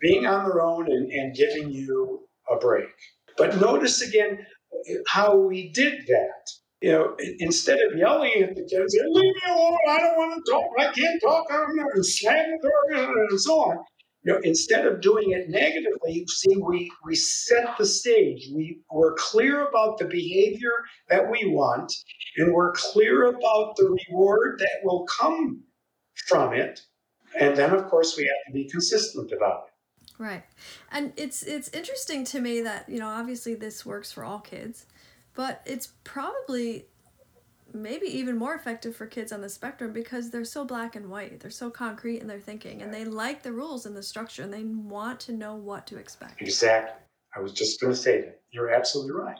being 0.00 0.26
on 0.26 0.44
their 0.44 0.60
own, 0.60 0.86
and, 0.90 1.10
and 1.10 1.34
giving 1.34 1.70
you 1.70 2.28
a 2.50 2.56
break. 2.56 2.88
But 3.38 3.58
notice 3.60 4.02
again 4.02 4.44
how 5.08 5.36
we 5.36 5.72
did 5.72 6.06
that. 6.08 6.50
You 6.82 6.92
know, 6.92 7.16
instead 7.40 7.78
of 7.80 7.98
yelling 7.98 8.42
at 8.42 8.54
the 8.54 8.62
kids, 8.62 8.96
leave 9.10 9.34
me 9.34 9.40
alone, 9.48 9.76
I 9.88 9.98
don't 9.98 10.16
want 10.16 10.42
to 10.44 10.50
talk, 10.50 10.64
I 10.78 10.92
can't 10.92 11.20
talk, 11.20 11.46
I'm 11.50 11.76
not, 11.76 11.88
and 11.94 12.06
slam 12.06 12.50
the 12.50 12.68
door, 12.68 13.16
and 13.30 13.40
so 13.40 13.52
on 13.52 13.84
you 14.22 14.32
know, 14.32 14.40
instead 14.42 14.86
of 14.86 15.00
doing 15.00 15.30
it 15.30 15.48
negatively, 15.48 16.26
see, 16.28 16.56
we 16.56 16.90
we 17.04 17.14
set 17.14 17.76
the 17.78 17.86
stage. 17.86 18.48
We 18.54 18.80
we're 18.90 19.14
clear 19.14 19.66
about 19.66 19.98
the 19.98 20.04
behavior 20.04 20.72
that 21.08 21.30
we 21.30 21.46
want, 21.46 21.92
and 22.36 22.52
we're 22.52 22.72
clear 22.72 23.26
about 23.26 23.76
the 23.76 23.96
reward 24.08 24.58
that 24.58 24.80
will 24.84 25.06
come 25.06 25.62
from 26.26 26.52
it. 26.52 26.80
And 27.38 27.56
then, 27.56 27.72
of 27.72 27.86
course, 27.86 28.16
we 28.16 28.24
have 28.24 28.46
to 28.48 28.52
be 28.52 28.68
consistent 28.68 29.32
about 29.32 29.64
it. 29.68 30.22
Right, 30.22 30.44
and 30.92 31.14
it's 31.16 31.42
it's 31.42 31.70
interesting 31.70 32.24
to 32.26 32.40
me 32.40 32.60
that 32.60 32.90
you 32.90 32.98
know 32.98 33.08
obviously 33.08 33.54
this 33.54 33.86
works 33.86 34.12
for 34.12 34.22
all 34.22 34.40
kids, 34.40 34.84
but 35.34 35.62
it's 35.64 35.88
probably 36.04 36.84
maybe 37.72 38.06
even 38.06 38.36
more 38.36 38.54
effective 38.54 38.96
for 38.96 39.06
kids 39.06 39.32
on 39.32 39.40
the 39.40 39.48
spectrum 39.48 39.92
because 39.92 40.30
they're 40.30 40.44
so 40.44 40.64
black 40.64 40.96
and 40.96 41.08
white. 41.08 41.40
They're 41.40 41.50
so 41.50 41.70
concrete 41.70 42.20
in 42.20 42.26
their 42.26 42.40
thinking 42.40 42.82
and 42.82 42.92
they 42.92 43.04
like 43.04 43.42
the 43.42 43.52
rules 43.52 43.86
and 43.86 43.96
the 43.96 44.02
structure 44.02 44.42
and 44.42 44.52
they 44.52 44.64
want 44.64 45.20
to 45.20 45.32
know 45.32 45.54
what 45.54 45.86
to 45.88 45.96
expect. 45.96 46.40
Exactly. 46.42 46.94
I 47.36 47.40
was 47.40 47.52
just 47.52 47.80
going 47.80 47.92
to 47.92 47.98
say 47.98 48.20
that. 48.20 48.40
You're 48.50 48.70
absolutely 48.70 49.12
right. 49.12 49.38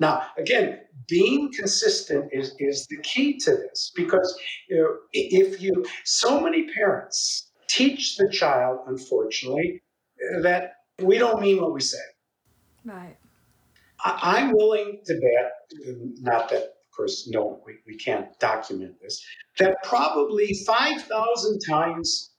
Now, 0.00 0.26
again, 0.36 0.80
being 1.08 1.52
consistent 1.52 2.30
is, 2.32 2.54
is 2.58 2.86
the 2.88 2.98
key 3.02 3.38
to 3.38 3.50
this 3.50 3.92
because 3.96 4.38
you 4.68 4.76
know, 4.76 4.96
if 5.12 5.60
you, 5.60 5.84
so 6.04 6.40
many 6.40 6.72
parents 6.72 7.50
teach 7.68 8.16
the 8.16 8.28
child, 8.30 8.80
unfortunately, 8.86 9.82
that 10.42 10.74
we 11.02 11.18
don't 11.18 11.40
mean 11.40 11.60
what 11.60 11.72
we 11.72 11.80
say. 11.80 11.98
Right. 12.84 13.16
I, 14.04 14.38
I'm 14.38 14.52
willing 14.52 15.00
to 15.06 15.14
bet, 15.14 15.96
not 16.20 16.48
that 16.50 16.77
course, 16.98 17.28
no, 17.30 17.62
we, 17.64 17.74
we 17.86 17.96
can't 17.96 18.38
document 18.40 18.96
this, 19.00 19.24
that 19.58 19.76
probably 19.84 20.52
5,000 20.66 21.60
times 21.60 22.32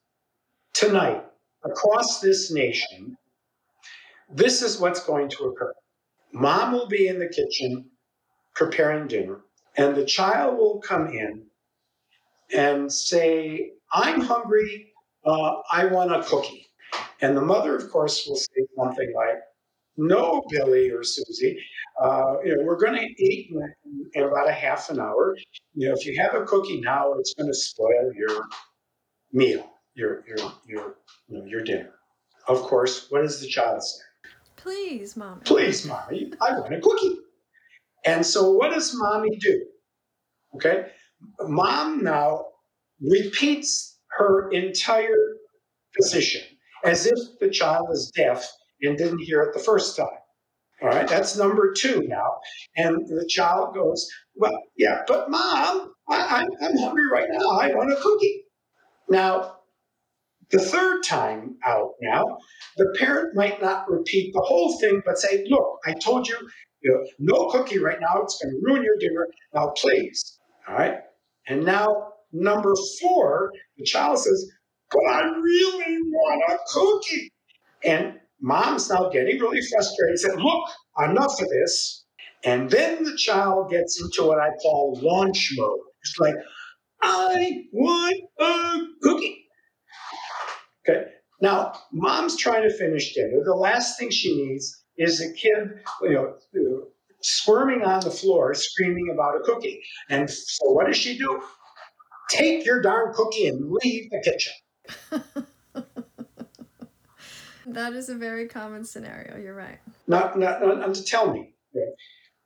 tonight 0.73 1.23
across 1.63 2.19
this 2.19 2.51
nation, 2.51 3.17
this 4.31 4.61
is 4.61 4.79
what's 4.79 5.03
going 5.03 5.29
to 5.29 5.45
occur. 5.45 5.73
Mom 6.33 6.73
will 6.73 6.87
be 6.87 7.07
in 7.07 7.19
the 7.19 7.27
kitchen 7.27 7.85
preparing 8.53 9.07
dinner, 9.07 9.39
and 9.77 9.95
the 9.95 10.05
child 10.05 10.57
will 10.57 10.79
come 10.81 11.07
in 11.07 11.45
and 12.53 12.91
say, 12.91 13.71
I'm 13.93 14.21
hungry, 14.21 14.91
uh, 15.25 15.53
I 15.71 15.85
want 15.85 16.11
a 16.13 16.21
cookie. 16.23 16.67
And 17.21 17.35
the 17.35 17.41
mother, 17.41 17.75
of 17.75 17.89
course, 17.91 18.25
will 18.27 18.35
say 18.35 18.65
something 18.77 19.13
like, 19.15 19.39
no, 19.99 20.43
Billy 20.49 20.89
or 20.89 21.03
Susie, 21.03 21.59
uh, 22.01 22.35
you 22.43 22.55
know, 22.55 22.63
we're 22.63 22.77
going 22.77 22.95
to 22.95 23.23
eat 23.23 23.51
in, 23.51 23.73
in, 24.13 24.23
about 24.23 24.47
a 24.47 24.53
half 24.53 24.89
an 24.89 24.99
hour. 24.99 25.35
You 25.73 25.89
know, 25.89 25.95
if 25.95 26.05
you 26.05 26.19
have 26.21 26.33
a 26.33 26.45
cookie 26.45 26.79
now, 26.79 27.13
it's 27.13 27.33
going 27.33 27.49
to 27.49 27.53
spoil 27.53 28.11
your 28.15 28.45
meal, 29.33 29.69
your 29.95 30.23
your 30.25 30.37
your 30.65 30.95
you 31.27 31.39
know, 31.39 31.45
your 31.45 31.63
dinner. 31.63 31.91
Of 32.47 32.61
course, 32.61 33.07
what 33.09 33.21
does 33.21 33.41
the 33.41 33.47
child 33.47 33.83
say? 33.83 34.29
Please, 34.55 35.17
mommy. 35.17 35.41
Please, 35.43 35.85
mommy, 35.85 36.31
I 36.41 36.59
want 36.59 36.73
a 36.73 36.79
cookie. 36.79 37.19
And 38.05 38.25
so, 38.25 38.51
what 38.51 38.71
does 38.71 38.95
mommy 38.95 39.37
do? 39.37 39.65
Okay, 40.55 40.87
mom 41.41 42.03
now 42.03 42.45
repeats 43.01 43.99
her 44.17 44.49
entire 44.51 45.35
position 45.97 46.41
as 46.85 47.05
if 47.05 47.17
the 47.39 47.49
child 47.49 47.87
is 47.91 48.11
deaf 48.15 48.49
and 48.81 48.97
didn't 48.97 49.19
hear 49.19 49.41
it 49.41 49.53
the 49.53 49.59
first 49.59 49.95
time. 49.95 50.07
All 50.81 50.87
right, 50.87 51.07
that's 51.07 51.35
number 51.35 51.73
two 51.73 52.03
now. 52.07 52.39
And 52.77 53.05
the 53.07 53.25
child 53.27 53.73
goes, 53.73 54.09
Well, 54.35 54.57
yeah, 54.77 55.01
but 55.07 55.29
mom, 55.29 55.93
I, 56.07 56.45
am 56.61 56.77
hungry 56.77 57.09
right 57.11 57.27
now. 57.29 57.49
I 57.49 57.73
want 57.73 57.91
a 57.91 57.97
cookie. 57.97 58.45
Now, 59.09 59.57
the 60.51 60.59
third 60.59 61.03
time 61.03 61.57
out 61.65 61.91
now, 62.01 62.23
the 62.77 62.95
parent 62.97 63.35
might 63.35 63.61
not 63.61 63.89
repeat 63.89 64.33
the 64.33 64.41
whole 64.41 64.79
thing, 64.79 65.01
but 65.05 65.17
say, 65.17 65.45
Look, 65.49 65.79
I 65.85 65.93
told 65.93 66.29
you, 66.29 66.37
you 66.81 66.91
know, 66.93 67.07
no 67.19 67.49
cookie 67.49 67.79
right 67.79 67.99
now. 67.99 68.21
It's 68.21 68.41
going 68.41 68.53
to 68.53 68.61
ruin 68.63 68.83
your 68.83 68.97
dinner. 68.99 69.27
Now, 69.53 69.73
please. 69.75 70.39
All 70.67 70.75
right. 70.75 70.99
And 71.47 71.65
now, 71.65 72.13
number 72.31 72.73
four, 73.01 73.51
the 73.77 73.83
child 73.83 74.19
says, 74.19 74.49
But 74.91 75.05
I 75.09 75.23
really 75.23 76.01
want 76.03 76.41
a 76.53 76.57
cookie. 76.71 77.33
And 77.83 78.19
mom's 78.41 78.89
now 78.89 79.09
getting 79.09 79.39
really 79.39 79.61
frustrated, 79.61 80.19
said, 80.19 80.39
Look, 80.41 80.69
enough 80.99 81.41
of 81.41 81.49
this. 81.49 82.05
And 82.43 82.69
then 82.69 83.03
the 83.03 83.17
child 83.17 83.69
gets 83.69 84.01
into 84.01 84.27
what 84.27 84.39
I 84.39 84.49
call 84.61 84.97
launch 85.01 85.53
mode. 85.57 85.79
It's 86.01 86.15
like, 86.19 86.35
I 87.01 87.63
want 87.73 88.21
a 88.39 88.79
cookie. 89.01 89.45
Okay. 90.87 91.05
Now, 91.41 91.73
mom's 91.91 92.37
trying 92.37 92.63
to 92.63 92.73
finish 92.73 93.13
dinner. 93.13 93.43
The 93.43 93.55
last 93.55 93.97
thing 93.99 94.09
she 94.09 94.35
needs 94.35 94.83
is 94.97 95.21
a 95.21 95.31
kid, 95.33 95.69
you 96.01 96.13
know, 96.13 96.33
squirming 97.21 97.83
on 97.83 98.01
the 98.01 98.11
floor, 98.11 98.53
screaming 98.53 99.09
about 99.13 99.35
a 99.37 99.39
cookie. 99.43 99.81
And 100.09 100.29
so, 100.29 100.71
what 100.71 100.87
does 100.87 100.97
she 100.97 101.17
do? 101.17 101.41
Take 102.29 102.65
your 102.65 102.81
darn 102.81 103.13
cookie 103.13 103.47
and 103.47 103.71
leave 103.71 104.09
the 104.11 104.21
kitchen. 104.23 105.45
that 107.73 107.93
is 107.93 108.09
a 108.09 108.15
very 108.15 108.47
common 108.47 108.83
scenario. 108.83 109.37
You're 109.37 109.55
right. 109.55 109.79
Now, 110.07 110.33
now, 110.35 110.59
now 110.59 110.91
to 110.91 111.03
tell 111.03 111.33
me, 111.33 111.53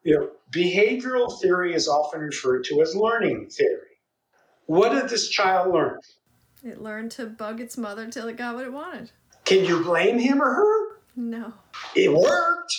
you 0.04 0.20
know, 0.20 0.30
behavioral 0.54 1.40
theory 1.42 1.74
is 1.74 1.88
often 1.88 2.22
referred 2.22 2.64
to 2.66 2.82
as 2.82 2.96
learning 2.96 3.50
theory. 3.50 3.98
What 4.66 4.90
did 4.90 5.10
this 5.10 5.30
child 5.30 5.74
learn? 5.74 6.00
It 6.64 6.82
learned 6.82 7.12
to 7.12 7.26
bug 7.26 7.60
its 7.60 7.78
mother 7.78 8.10
till 8.10 8.28
it 8.28 8.38
got 8.38 8.56
what 8.56 8.66
it 8.66 8.72
wanted. 8.72 9.12
Can 9.46 9.66
you 9.66 9.84
blame 9.84 10.20
him 10.20 10.42
or 10.42 10.54
her? 10.54 10.98
No. 11.16 11.54
It 11.96 12.14
worked. 12.14 12.76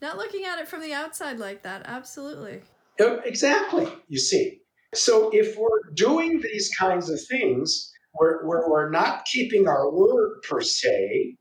Not 0.00 0.16
looking 0.16 0.44
at 0.44 0.60
it 0.60 0.68
from 0.68 0.80
the 0.80 0.92
outside 0.92 1.38
like 1.38 1.62
that, 1.64 1.82
absolutely. 1.86 2.62
Uh, 3.00 3.16
exactly, 3.24 3.88
you 4.08 4.18
see. 4.18 4.60
So 4.94 5.30
if 5.32 5.56
we're 5.58 5.92
doing 5.94 6.40
these 6.40 6.70
kinds 6.78 7.10
of 7.10 7.20
things, 7.28 7.92
where, 8.12 8.42
where 8.44 8.68
we're 8.68 8.90
not 8.90 9.24
keeping 9.24 9.66
our 9.66 9.90
word 9.90 10.42
per 10.48 10.60
se, 10.60 11.36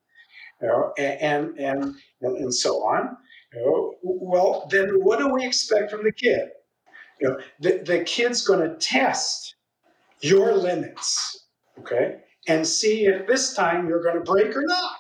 you 0.62 0.68
know, 0.68 0.94
and, 0.98 1.58
and, 1.60 1.96
and, 2.22 2.38
and 2.38 2.54
so 2.54 2.84
on, 2.84 3.18
you 3.54 3.62
know, 3.62 3.96
well, 4.04 4.68
then 4.72 4.90
what 5.04 5.20
do 5.20 5.34
we 5.34 5.46
expect 5.46 5.92
from 5.92 6.04
the 6.04 6.12
kid? 6.12 6.50
You 7.20 7.30
know, 7.30 7.40
the, 7.60 7.84
the 7.86 8.04
kid's 8.04 8.46
going 8.46 8.68
to 8.68 8.76
test 8.76 9.56
your 10.22 10.54
limits, 10.54 11.46
okay, 11.80 12.18
and 12.48 12.66
see 12.66 13.06
if 13.06 13.28
this 13.28 13.54
time 13.54 13.88
you're 13.88 14.04
going 14.04 14.16
to 14.16 14.32
break 14.32 14.56
or 14.56 14.64
not. 14.66 15.00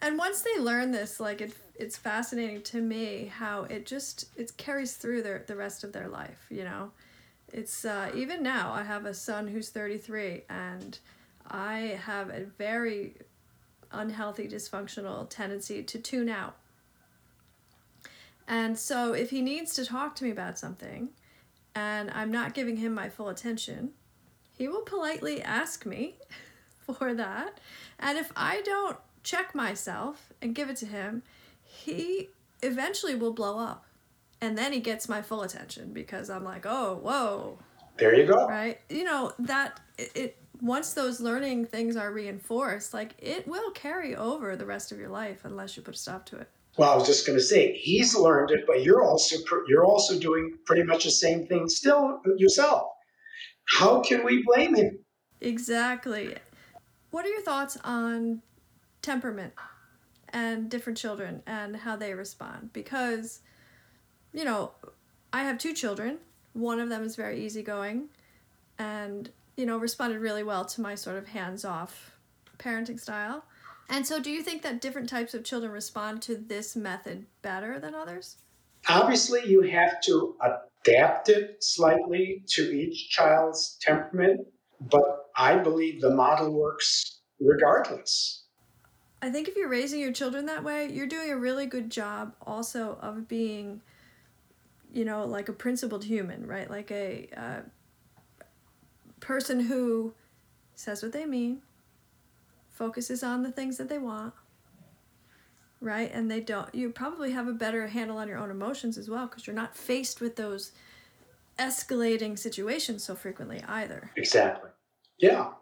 And 0.00 0.18
once 0.18 0.42
they 0.42 0.58
learn 0.58 0.90
this, 0.90 1.20
like 1.20 1.40
it, 1.40 1.54
it's 1.76 1.96
fascinating 1.96 2.62
to 2.62 2.80
me 2.80 3.30
how 3.32 3.64
it 3.64 3.86
just 3.86 4.26
it 4.36 4.56
carries 4.56 4.94
through 4.94 5.22
their 5.22 5.44
the 5.46 5.54
rest 5.54 5.84
of 5.84 5.92
their 5.92 6.08
life. 6.08 6.46
You 6.50 6.64
know, 6.64 6.90
it's 7.52 7.84
uh, 7.84 8.10
even 8.14 8.42
now. 8.42 8.72
I 8.72 8.82
have 8.82 9.06
a 9.06 9.14
son 9.14 9.46
who's 9.46 9.68
thirty 9.68 9.98
three, 9.98 10.42
and 10.50 10.98
I 11.48 12.00
have 12.04 12.30
a 12.30 12.44
very 12.58 13.14
unhealthy, 13.92 14.48
dysfunctional 14.48 15.28
tendency 15.28 15.82
to 15.82 15.98
tune 15.98 16.28
out. 16.28 16.56
And 18.48 18.78
so, 18.78 19.12
if 19.12 19.30
he 19.30 19.40
needs 19.40 19.74
to 19.74 19.84
talk 19.84 20.14
to 20.16 20.24
me 20.24 20.30
about 20.30 20.58
something, 20.58 21.10
and 21.74 22.10
I'm 22.10 22.30
not 22.30 22.54
giving 22.54 22.76
him 22.76 22.94
my 22.94 23.08
full 23.08 23.28
attention, 23.28 23.90
he 24.56 24.68
will 24.68 24.82
politely 24.82 25.42
ask 25.42 25.86
me 25.86 26.16
for 26.80 27.14
that. 27.14 27.58
And 27.98 28.18
if 28.18 28.32
I 28.36 28.62
don't 28.62 28.96
check 29.22 29.54
myself 29.54 30.32
and 30.42 30.54
give 30.54 30.68
it 30.68 30.76
to 30.78 30.86
him, 30.86 31.22
he 31.62 32.28
eventually 32.62 33.14
will 33.14 33.32
blow 33.32 33.58
up. 33.58 33.86
And 34.40 34.58
then 34.58 34.72
he 34.72 34.80
gets 34.80 35.08
my 35.08 35.22
full 35.22 35.42
attention 35.42 35.92
because 35.92 36.28
I'm 36.28 36.44
like, 36.44 36.66
oh, 36.66 36.98
whoa. 37.00 37.58
There 37.96 38.14
you 38.14 38.26
go. 38.26 38.46
Right? 38.48 38.80
You 38.88 39.04
know, 39.04 39.32
that 39.38 39.78
it, 39.96 40.10
it 40.14 40.36
once 40.62 40.94
those 40.94 41.20
learning 41.20 41.66
things 41.66 41.96
are 41.96 42.12
reinforced, 42.12 42.94
like 42.94 43.14
it 43.18 43.46
will 43.48 43.72
carry 43.72 44.14
over 44.14 44.56
the 44.56 44.64
rest 44.64 44.92
of 44.92 44.98
your 44.98 45.08
life 45.08 45.44
unless 45.44 45.76
you 45.76 45.82
put 45.82 45.94
a 45.94 45.98
stop 45.98 46.24
to 46.26 46.36
it. 46.36 46.48
Well, 46.78 46.90
I 46.90 46.96
was 46.96 47.06
just 47.06 47.26
going 47.26 47.38
to 47.38 47.44
say 47.44 47.76
he's 47.76 48.14
learned 48.14 48.52
it, 48.52 48.64
but 48.66 48.82
you're 48.82 49.02
also 49.02 49.36
you're 49.68 49.84
also 49.84 50.18
doing 50.18 50.54
pretty 50.64 50.84
much 50.84 51.04
the 51.04 51.10
same 51.10 51.46
thing 51.46 51.68
still 51.68 52.22
yourself. 52.38 52.92
How 53.64 54.00
can 54.00 54.24
we 54.24 54.42
blame 54.46 54.74
him? 54.74 54.98
Exactly. 55.40 56.36
What 57.10 57.26
are 57.26 57.28
your 57.28 57.42
thoughts 57.42 57.76
on 57.84 58.40
temperament 59.02 59.52
and 60.32 60.70
different 60.70 60.96
children 60.96 61.42
and 61.46 61.76
how 61.76 61.96
they 61.96 62.14
respond 62.14 62.72
because 62.72 63.40
you 64.32 64.44
know 64.44 64.70
i 65.32 65.42
have 65.42 65.58
two 65.58 65.74
children 65.74 66.18
one 66.54 66.80
of 66.80 66.88
them 66.88 67.02
is 67.02 67.16
very 67.16 67.44
easygoing 67.44 68.08
and 68.78 69.30
you 69.56 69.66
know 69.66 69.78
responded 69.78 70.20
really 70.20 70.42
well 70.42 70.64
to 70.64 70.80
my 70.80 70.94
sort 70.94 71.16
of 71.16 71.28
hands-off 71.28 72.12
parenting 72.58 72.98
style. 72.98 73.44
And 73.88 74.06
so 74.06 74.20
do 74.20 74.30
you 74.30 74.42
think 74.42 74.62
that 74.62 74.80
different 74.80 75.08
types 75.08 75.34
of 75.34 75.44
children 75.44 75.72
respond 75.72 76.22
to 76.22 76.36
this 76.36 76.76
method 76.76 77.26
better 77.42 77.78
than 77.78 77.94
others? 77.94 78.36
Obviously 78.88 79.46
you 79.46 79.62
have 79.62 80.00
to 80.02 80.36
adapt 80.84 81.28
it 81.28 81.62
slightly 81.62 82.42
to 82.48 82.62
each 82.62 83.10
child's 83.10 83.78
temperament 83.80 84.40
but 84.90 85.26
i 85.36 85.54
believe 85.56 86.00
the 86.00 86.10
model 86.10 86.50
works 86.50 87.20
regardless. 87.42 88.44
I 89.20 89.30
think 89.30 89.48
if 89.48 89.56
you're 89.56 89.68
raising 89.68 90.00
your 90.00 90.12
children 90.12 90.46
that 90.46 90.64
way, 90.64 90.90
you're 90.90 91.06
doing 91.06 91.30
a 91.30 91.36
really 91.36 91.66
good 91.66 91.90
job 91.90 92.34
also 92.44 92.98
of 93.00 93.28
being, 93.28 93.80
you 94.92 95.04
know, 95.04 95.24
like 95.24 95.48
a 95.48 95.52
principled 95.52 96.04
human, 96.04 96.46
right? 96.46 96.68
Like 96.68 96.90
a 96.90 97.28
uh, 97.36 97.60
person 99.22 99.60
who 99.60 100.12
says 100.74 101.02
what 101.02 101.12
they 101.12 101.24
mean, 101.24 101.62
focuses 102.70 103.22
on 103.22 103.42
the 103.42 103.50
things 103.50 103.78
that 103.78 103.88
they 103.88 103.98
want, 103.98 104.34
right? 105.80 106.10
And 106.12 106.30
they 106.30 106.40
don't, 106.40 106.74
you 106.74 106.90
probably 106.90 107.30
have 107.32 107.48
a 107.48 107.52
better 107.52 107.86
handle 107.86 108.18
on 108.18 108.28
your 108.28 108.38
own 108.38 108.50
emotions 108.50 108.98
as 108.98 109.08
well 109.08 109.26
because 109.26 109.46
you're 109.46 109.56
not 109.56 109.76
faced 109.76 110.20
with 110.20 110.36
those 110.36 110.72
escalating 111.58 112.38
situations 112.38 113.04
so 113.04 113.14
frequently 113.14 113.62
either. 113.68 114.10
Exactly. 114.16 114.70
Yeah. 115.18 115.52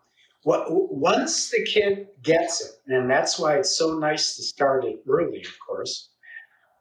What, 0.45 0.67
once 0.71 1.51
the 1.51 1.63
kid 1.67 2.09
gets 2.23 2.65
it, 2.65 2.71
and 2.87 3.11
that's 3.11 3.39
why 3.39 3.57
it's 3.57 3.77
so 3.77 3.99
nice 3.99 4.37
to 4.37 4.43
start 4.43 4.87
it 4.87 5.03
early, 5.07 5.43
of 5.43 5.59
course. 5.67 6.09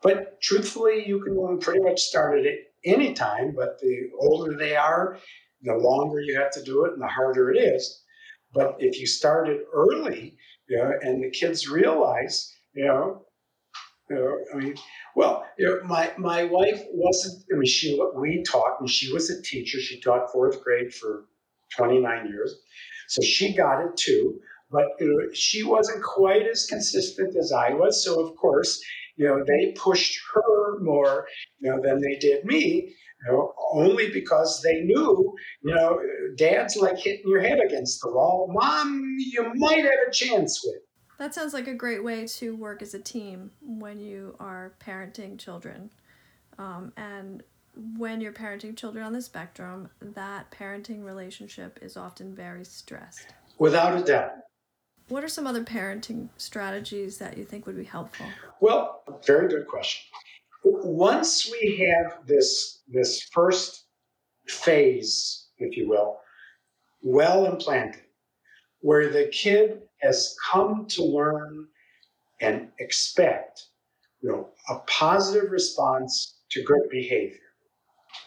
But 0.02 0.40
truthfully, 0.42 1.06
you 1.06 1.22
can 1.22 1.60
pretty 1.60 1.82
much 1.82 2.00
start 2.00 2.40
it 2.40 2.46
at 2.46 2.60
any 2.86 3.14
time. 3.14 3.54
But 3.54 3.80
the 3.80 4.12
older 4.18 4.56
they 4.56 4.78
are, 4.78 5.18
the 5.62 5.76
longer 5.76 6.22
you 6.22 6.40
have 6.40 6.52
to 6.52 6.64
do 6.64 6.86
it, 6.86 6.94
and 6.94 7.02
the 7.02 7.08
harder 7.08 7.52
it 7.52 7.58
is. 7.58 8.04
But 8.54 8.76
if 8.80 9.00
you 9.00 9.08
start 9.08 9.50
it 9.50 9.62
early, 9.74 10.38
you 10.68 10.78
know, 10.78 10.92
and 11.02 11.24
the 11.24 11.30
kids 11.30 11.70
realize, 11.70 12.52
you 12.74 12.86
know, 12.86 13.26
you 14.10 14.16
know, 14.16 14.38
I 14.54 14.58
mean, 14.58 14.76
well, 15.16 15.46
you 15.58 15.68
know, 15.68 15.82
my 15.84 16.12
my 16.18 16.46
wife 16.46 16.82
wasn't. 16.92 17.44
I 17.54 17.56
mean, 17.56 17.66
she 17.66 18.00
we 18.16 18.44
taught, 18.44 18.80
and 18.80 18.90
she 18.90 19.12
was 19.14 19.30
a 19.30 19.42
teacher. 19.42 19.80
She 19.80 20.00
taught 20.02 20.32
fourth 20.32 20.64
grade 20.64 20.94
for 20.94 21.26
29 21.76 22.28
years. 22.28 22.56
So 23.08 23.22
she 23.22 23.54
got 23.56 23.84
it 23.86 23.96
too, 23.98 24.40
but 24.72 24.86
you 25.00 25.08
know, 25.08 25.34
she 25.34 25.64
wasn't 25.64 26.04
quite 26.04 26.48
as 26.48 26.66
consistent 26.66 27.36
as 27.36 27.52
I 27.52 27.74
was. 27.74 28.04
So 28.04 28.20
of 28.26 28.36
course, 28.36 28.82
you 29.18 29.28
know, 29.28 29.44
they 29.46 29.74
pushed 29.74 30.20
her 30.34 30.80
more, 30.80 31.28
you 31.60 31.70
know, 31.70 31.82
than 31.82 32.02
they 32.02 32.16
did 32.16 32.46
me. 32.46 32.96
You 33.26 33.32
know, 33.32 33.54
only 33.74 34.10
because 34.12 34.62
they 34.62 34.82
knew, 34.82 35.36
you 35.62 35.76
know, 35.76 36.00
dad's 36.38 36.78
like 36.78 36.98
hitting 36.98 37.30
your 37.30 37.42
head 37.42 37.60
against 37.60 38.02
the 38.02 38.12
wall. 38.12 38.50
Mom, 38.52 39.18
you 39.20 39.52
might 39.56 39.84
have 39.84 40.08
a 40.08 40.12
chance 40.12 40.62
with. 40.64 40.82
That 41.18 41.34
sounds 41.34 41.54
like 41.54 41.68
a 41.68 41.74
great 41.74 42.02
way 42.02 42.26
to 42.28 42.56
work 42.56 42.82
as 42.82 42.94
a 42.94 43.00
team 43.00 43.52
when 43.62 44.00
you 44.00 44.38
are 44.40 44.74
parenting 44.80 45.38
children. 45.38 45.92
Um, 46.58 46.94
and 46.96 47.44
when 47.98 48.22
you're 48.22 48.32
parenting 48.32 48.76
children 48.76 49.06
on 49.06 49.12
the 49.12 49.22
spectrum, 49.22 49.90
that 50.02 50.50
parenting 50.52 51.04
relationship 51.04 51.80
is 51.82 51.98
often 51.98 52.34
very 52.34 52.64
stressed. 52.64 53.34
Without 53.58 54.00
a 54.00 54.04
doubt. 54.04 54.32
What 55.10 55.24
are 55.24 55.30
some 55.30 55.48
other 55.48 55.64
parenting 55.64 56.30
strategies 56.38 57.18
that 57.18 57.38
you 57.38 57.44
think 57.44 57.66
would 57.66 57.78
be 57.78 57.84
helpful? 57.84 58.28
Well, 58.62 59.04
very 59.26 59.50
good 59.50 59.68
question. 59.68 60.04
Once 60.64 61.52
we 61.52 61.78
have 61.78 62.26
this 62.28 62.82
this 62.88 63.24
first 63.32 63.86
phase, 64.48 65.48
if 65.58 65.78
you 65.78 65.88
will, 65.88 66.20
well 67.02 67.46
implanted, 67.46 68.04
where 68.82 69.10
the 69.10 69.28
kid 69.28 69.82
has 70.02 70.36
come 70.52 70.86
to 70.88 71.04
learn 71.04 71.68
and 72.42 72.70
expect, 72.80 73.66
you 74.22 74.30
know, 74.30 74.50
a 74.70 74.80
positive 74.88 75.52
response 75.52 76.40
to 76.52 76.64
good 76.64 76.90
behavior. 76.90 77.38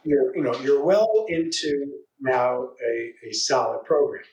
You're 0.04 0.34
you 0.36 0.42
know 0.42 0.54
you're 0.60 0.84
well 0.84 1.26
into 1.28 1.92
now 2.20 2.68
a, 2.86 3.28
a 3.28 3.32
solid 3.32 3.84
program 3.84 4.24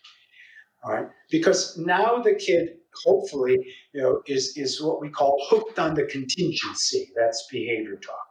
all 0.83 0.93
right? 0.93 1.07
Because 1.29 1.77
now 1.77 2.21
the 2.21 2.33
kid 2.33 2.77
hopefully 3.05 3.57
you 3.93 4.01
know 4.01 4.21
is 4.27 4.57
is 4.57 4.81
what 4.81 5.01
we 5.01 5.09
call 5.09 5.37
hooked 5.49 5.79
on 5.79 5.93
the 5.93 6.03
contingency 6.05 7.11
that's 7.15 7.47
behavior 7.51 7.95
talk 7.97 8.25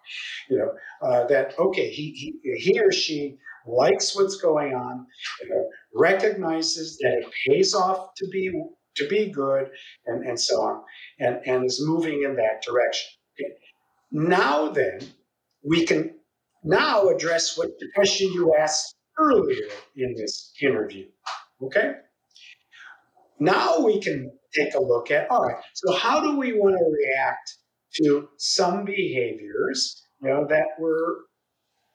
you 0.50 0.58
know 0.58 0.70
uh, 1.08 1.26
that 1.26 1.58
okay 1.58 1.90
he, 1.90 2.10
he 2.12 2.54
he 2.56 2.80
or 2.80 2.92
she 2.92 3.36
likes 3.66 4.16
what's 4.16 4.36
going 4.36 4.74
on 4.74 5.06
you 5.42 5.48
know, 5.50 5.68
recognizes 5.94 6.96
that 6.98 7.18
it 7.18 7.26
pays 7.46 7.74
off 7.74 8.14
to 8.16 8.26
be 8.28 8.50
to 8.98 9.08
be 9.08 9.30
good, 9.30 9.70
and, 10.06 10.26
and 10.26 10.38
so 10.38 10.60
on, 10.60 10.82
and, 11.20 11.40
and 11.46 11.64
is 11.64 11.80
moving 11.86 12.24
in 12.24 12.34
that 12.36 12.62
direction. 12.66 13.08
Okay. 13.40 13.52
Now 14.10 14.70
then, 14.70 15.00
we 15.64 15.86
can 15.86 16.14
now 16.64 17.08
address 17.08 17.56
what 17.56 17.68
the 17.78 17.88
question 17.94 18.32
you 18.32 18.54
asked 18.58 18.96
earlier 19.18 19.68
in 19.96 20.14
this 20.16 20.52
interview. 20.60 21.06
Okay? 21.62 21.92
Now 23.38 23.80
we 23.80 24.00
can 24.00 24.32
take 24.54 24.74
a 24.74 24.80
look 24.80 25.10
at 25.10 25.30
all 25.30 25.42
right, 25.42 25.62
so 25.74 25.94
how 25.94 26.20
do 26.20 26.36
we 26.36 26.52
want 26.52 26.76
to 26.76 26.84
react 26.84 27.56
to 28.02 28.28
some 28.36 28.84
behaviors 28.84 30.02
you 30.22 30.28
know 30.28 30.46
that 30.48 30.66
we're 30.78 31.16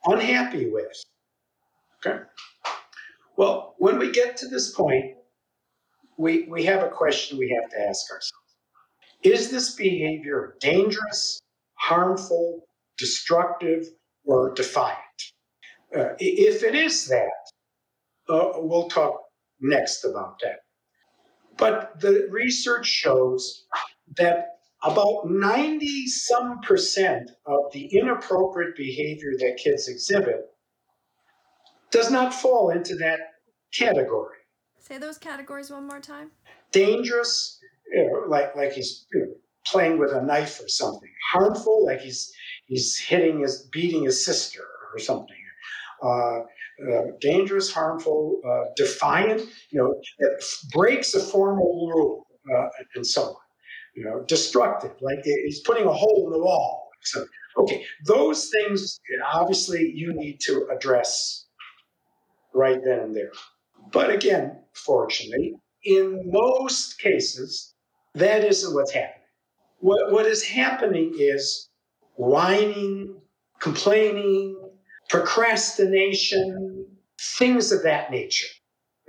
unhappy 0.05 0.69
with? 0.69 1.03
Okay. 2.05 2.23
Well, 3.37 3.75
when 3.77 3.97
we 3.97 4.11
get 4.11 4.37
to 4.37 4.47
this 4.47 4.73
point, 4.73 5.15
we, 6.17 6.43
we 6.43 6.63
have 6.65 6.83
a 6.83 6.89
question 6.89 7.37
we 7.37 7.57
have 7.61 7.69
to 7.71 7.79
ask 7.79 8.11
ourselves. 8.11 8.31
Is 9.23 9.49
this 9.49 9.75
behavior 9.75 10.55
dangerous, 10.59 11.39
harmful, 11.75 12.67
destructive, 12.97 13.85
or 14.25 14.53
defiant? 14.53 14.97
Uh, 15.95 16.09
if 16.19 16.63
it 16.63 16.75
is 16.75 17.07
that, 17.07 17.29
uh, 18.29 18.51
we'll 18.55 18.89
talk 18.89 19.21
next 19.61 20.03
about 20.03 20.39
that. 20.43 20.59
But 21.57 21.99
the 21.99 22.27
research 22.31 22.87
shows 22.87 23.65
that 24.17 24.57
about 24.83 25.29
90 25.29 26.07
some 26.07 26.59
percent 26.61 27.31
of 27.45 27.71
the 27.71 27.85
inappropriate 27.85 28.75
behavior 28.75 29.31
that 29.39 29.57
kids 29.57 29.87
exhibit 29.87 30.49
does 31.91 32.11
not 32.11 32.33
fall 32.33 32.71
into 32.71 32.95
that 32.95 33.19
category. 33.73 34.37
Say 34.79 34.97
those 34.97 35.17
categories 35.17 35.71
one 35.71 35.87
more 35.87 35.99
time. 35.99 36.31
Dangerous, 36.71 37.59
you 37.93 38.05
know, 38.05 38.27
like 38.27 38.55
like 38.55 38.73
he's 38.73 39.05
you 39.13 39.19
know, 39.21 39.27
playing 39.65 39.99
with 39.99 40.11
a 40.11 40.21
knife 40.21 40.59
or 40.61 40.67
something. 40.67 41.09
Harmful, 41.31 41.85
like 41.85 42.01
he's 42.01 42.33
he's 42.65 42.99
hitting 42.99 43.39
his 43.39 43.69
beating 43.71 44.03
his 44.03 44.25
sister 44.25 44.65
or 44.93 44.99
something. 44.99 45.37
Uh, 46.01 46.39
uh, 46.91 47.11
dangerous, 47.19 47.71
harmful, 47.71 48.41
uh, 48.47 48.69
defiant, 48.75 49.41
you 49.71 49.79
know, 49.79 49.93
it 50.19 50.43
breaks 50.71 51.13
a 51.13 51.19
formal 51.19 51.91
rule, 51.93 52.27
uh, 52.55 52.67
and 52.95 53.05
so 53.05 53.23
on. 53.23 53.35
You 53.95 54.05
know, 54.05 54.23
destructive, 54.27 54.91
like 55.01 55.19
he's 55.23 55.61
putting 55.61 55.85
a 55.85 55.93
hole 55.93 56.25
in 56.25 56.31
the 56.31 56.43
wall. 56.43 56.89
So, 57.03 57.25
okay, 57.57 57.85
those 58.05 58.49
things 58.49 58.99
obviously 59.31 59.91
you 59.93 60.13
need 60.13 60.39
to 60.41 60.67
address 60.75 61.45
right 62.53 62.79
then 62.83 62.99
and 62.99 63.15
there. 63.15 63.31
But 63.91 64.09
again, 64.09 64.59
fortunately, 64.73 65.53
in 65.83 66.31
most 66.31 66.99
cases, 66.99 67.73
that 68.15 68.43
isn't 68.43 68.73
what's 68.73 68.93
happening. 68.93 69.27
What, 69.79 70.11
what 70.11 70.25
is 70.25 70.43
happening 70.43 71.13
is 71.17 71.69
whining, 72.15 73.15
complaining, 73.59 74.62
procrastination, 75.09 76.85
things 77.19 77.71
of 77.71 77.83
that 77.83 78.11
nature 78.11 78.47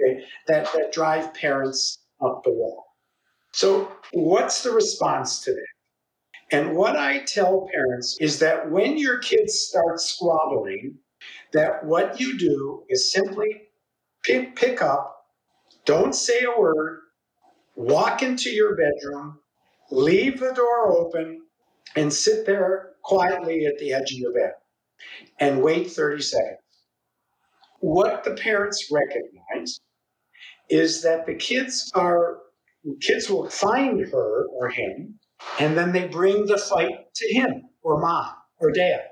okay, 0.01 0.25
that, 0.49 0.69
that 0.73 0.93
drive 0.93 1.35
parents 1.35 1.99
up 2.21 2.43
the 2.45 2.53
wall. 2.53 2.85
So, 3.53 3.91
what's 4.13 4.63
the 4.63 4.73
response 4.73 5.41
to 5.45 5.53
that? 5.53 5.67
And 6.51 6.77
what 6.77 6.97
I 6.97 7.21
tell 7.21 7.69
parents 7.73 8.17
is 8.21 8.39
that 8.41 8.71
when 8.71 8.99
your 8.99 9.19
kids 9.19 9.55
start 9.61 10.01
squabbling, 10.01 10.97
that 11.53 11.85
what 11.85 12.21
you 12.21 12.39
do 12.39 12.85
is 12.89 13.13
simply 13.13 13.63
pick, 14.25 14.57
pick 14.57 14.83
up, 14.83 15.27
don't 15.85 16.15
say 16.15 16.45
a 16.45 16.61
word, 16.61 17.01
walk 17.77 18.23
into 18.23 18.51
your 18.51 18.77
bedroom, 18.77 19.39
leave 19.91 20.41
the 20.41 20.53
door 20.53 20.93
open, 20.93 21.43
and 21.97 22.13
sit 22.13 22.45
there 22.47 22.91
quietly 23.03 23.67
at 23.67 23.79
the 23.79 23.93
edge 23.93 24.13
of 24.13 24.19
your 24.19 24.33
bed 24.33 24.53
and 25.41 25.63
wait 25.63 25.91
30 25.91 26.23
seconds. 26.23 26.59
What 27.81 28.25
the 28.25 28.35
parents 28.35 28.91
recognize 28.91 29.81
is 30.71 31.03
that 31.03 31.27
the 31.27 31.35
kids 31.35 31.93
are 31.95 32.39
kids 33.01 33.31
will 33.31 33.49
find 33.49 34.01
her 34.01 34.47
or 34.47 34.69
him 34.69 35.19
and 35.59 35.77
then 35.77 35.93
they 35.93 36.07
bring 36.07 36.47
the 36.47 36.59
fight 36.59 37.13
to 37.15 37.35
him 37.35 37.63
or 37.83 38.01
mom 38.01 38.33
or 38.59 38.71
dad 38.71 39.05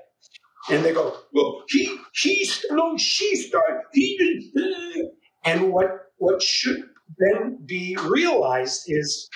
and 0.69 0.83
they 0.83 0.93
go, 0.93 1.17
well, 1.33 1.63
he, 1.67 1.97
he's, 2.13 2.65
no, 2.71 2.97
she 2.97 3.35
started, 3.35 3.81
he 3.91 4.17
did. 4.53 4.63
Uh. 4.63 5.07
And 5.45 5.73
what, 5.73 6.11
what 6.17 6.41
should 6.41 6.83
then 7.17 7.59
be 7.65 7.97
realized 8.07 8.83
is 8.87 9.29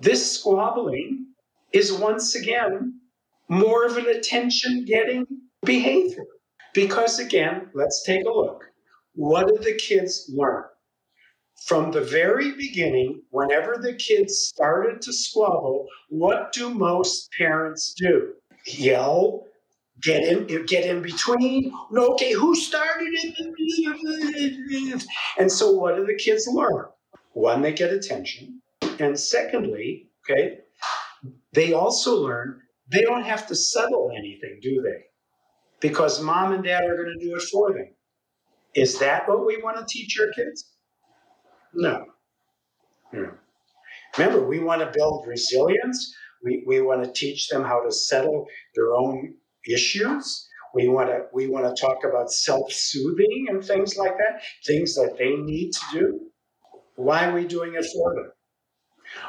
this 0.00 0.38
squabbling 0.38 1.26
is 1.72 1.92
once 1.92 2.34
again 2.34 3.00
more 3.48 3.86
of 3.86 3.96
an 3.96 4.06
attention 4.06 4.84
getting 4.84 5.26
behavior. 5.68 6.24
Because 6.74 7.20
again, 7.20 7.68
let's 7.74 8.02
take 8.04 8.24
a 8.24 8.30
look. 8.30 8.64
What 9.14 9.46
do 9.48 9.58
the 9.58 9.74
kids 9.74 10.30
learn? 10.34 10.64
From 11.66 11.90
the 11.90 12.00
very 12.00 12.52
beginning, 12.52 13.22
whenever 13.30 13.76
the 13.76 13.94
kids 13.94 14.38
started 14.38 15.02
to 15.02 15.12
squabble, 15.12 15.86
what 16.08 16.52
do 16.52 16.70
most 16.70 17.30
parents 17.36 17.94
do? 17.96 18.32
Yell, 18.66 19.44
get 20.00 20.22
in 20.22 20.64
get 20.66 20.84
in 20.84 21.02
between 21.02 21.72
okay 21.92 22.32
who 22.32 22.54
started 22.54 23.08
it 23.12 25.02
and 25.38 25.50
so 25.50 25.72
what 25.72 25.96
do 25.96 26.06
the 26.06 26.14
kids 26.14 26.48
learn 26.52 26.84
one 27.32 27.62
they 27.62 27.72
get 27.72 27.92
attention 27.92 28.60
and 29.00 29.18
secondly 29.18 30.08
okay 30.22 30.58
they 31.52 31.72
also 31.72 32.14
learn 32.22 32.60
they 32.88 33.02
don't 33.02 33.24
have 33.24 33.46
to 33.46 33.56
settle 33.56 34.12
anything 34.16 34.60
do 34.62 34.80
they 34.82 35.07
because 35.80 36.20
mom 36.22 36.52
and 36.52 36.64
dad 36.64 36.84
are 36.84 36.96
going 36.96 37.14
to 37.18 37.24
do 37.24 37.36
it 37.36 37.42
for 37.42 37.72
them 37.72 37.94
is 38.74 38.98
that 38.98 39.28
what 39.28 39.46
we 39.46 39.60
want 39.62 39.76
to 39.76 39.84
teach 39.88 40.18
our 40.20 40.28
kids 40.32 40.72
no 41.74 42.04
no 43.12 43.30
remember 44.16 44.46
we 44.46 44.58
want 44.58 44.80
to 44.80 44.90
build 44.94 45.26
resilience 45.26 46.14
we, 46.42 46.64
we 46.66 46.80
want 46.80 47.04
to 47.04 47.12
teach 47.12 47.48
them 47.48 47.64
how 47.64 47.82
to 47.82 47.90
settle 47.90 48.46
their 48.74 48.94
own 48.94 49.34
issues. 49.66 50.48
We 50.74 50.88
want 50.88 51.08
to 51.08 51.22
we 51.32 51.48
want 51.48 51.64
to 51.64 51.80
talk 51.80 52.04
about 52.04 52.30
self-soothing 52.30 53.46
and 53.48 53.64
things 53.64 53.96
like 53.96 54.16
that, 54.18 54.42
things 54.66 54.94
that 54.94 55.16
they 55.18 55.36
need 55.36 55.72
to 55.72 55.98
do. 55.98 56.20
Why 56.96 57.26
are 57.26 57.34
we 57.34 57.46
doing 57.46 57.74
it 57.74 57.86
for 57.94 58.14
them? 58.14 58.32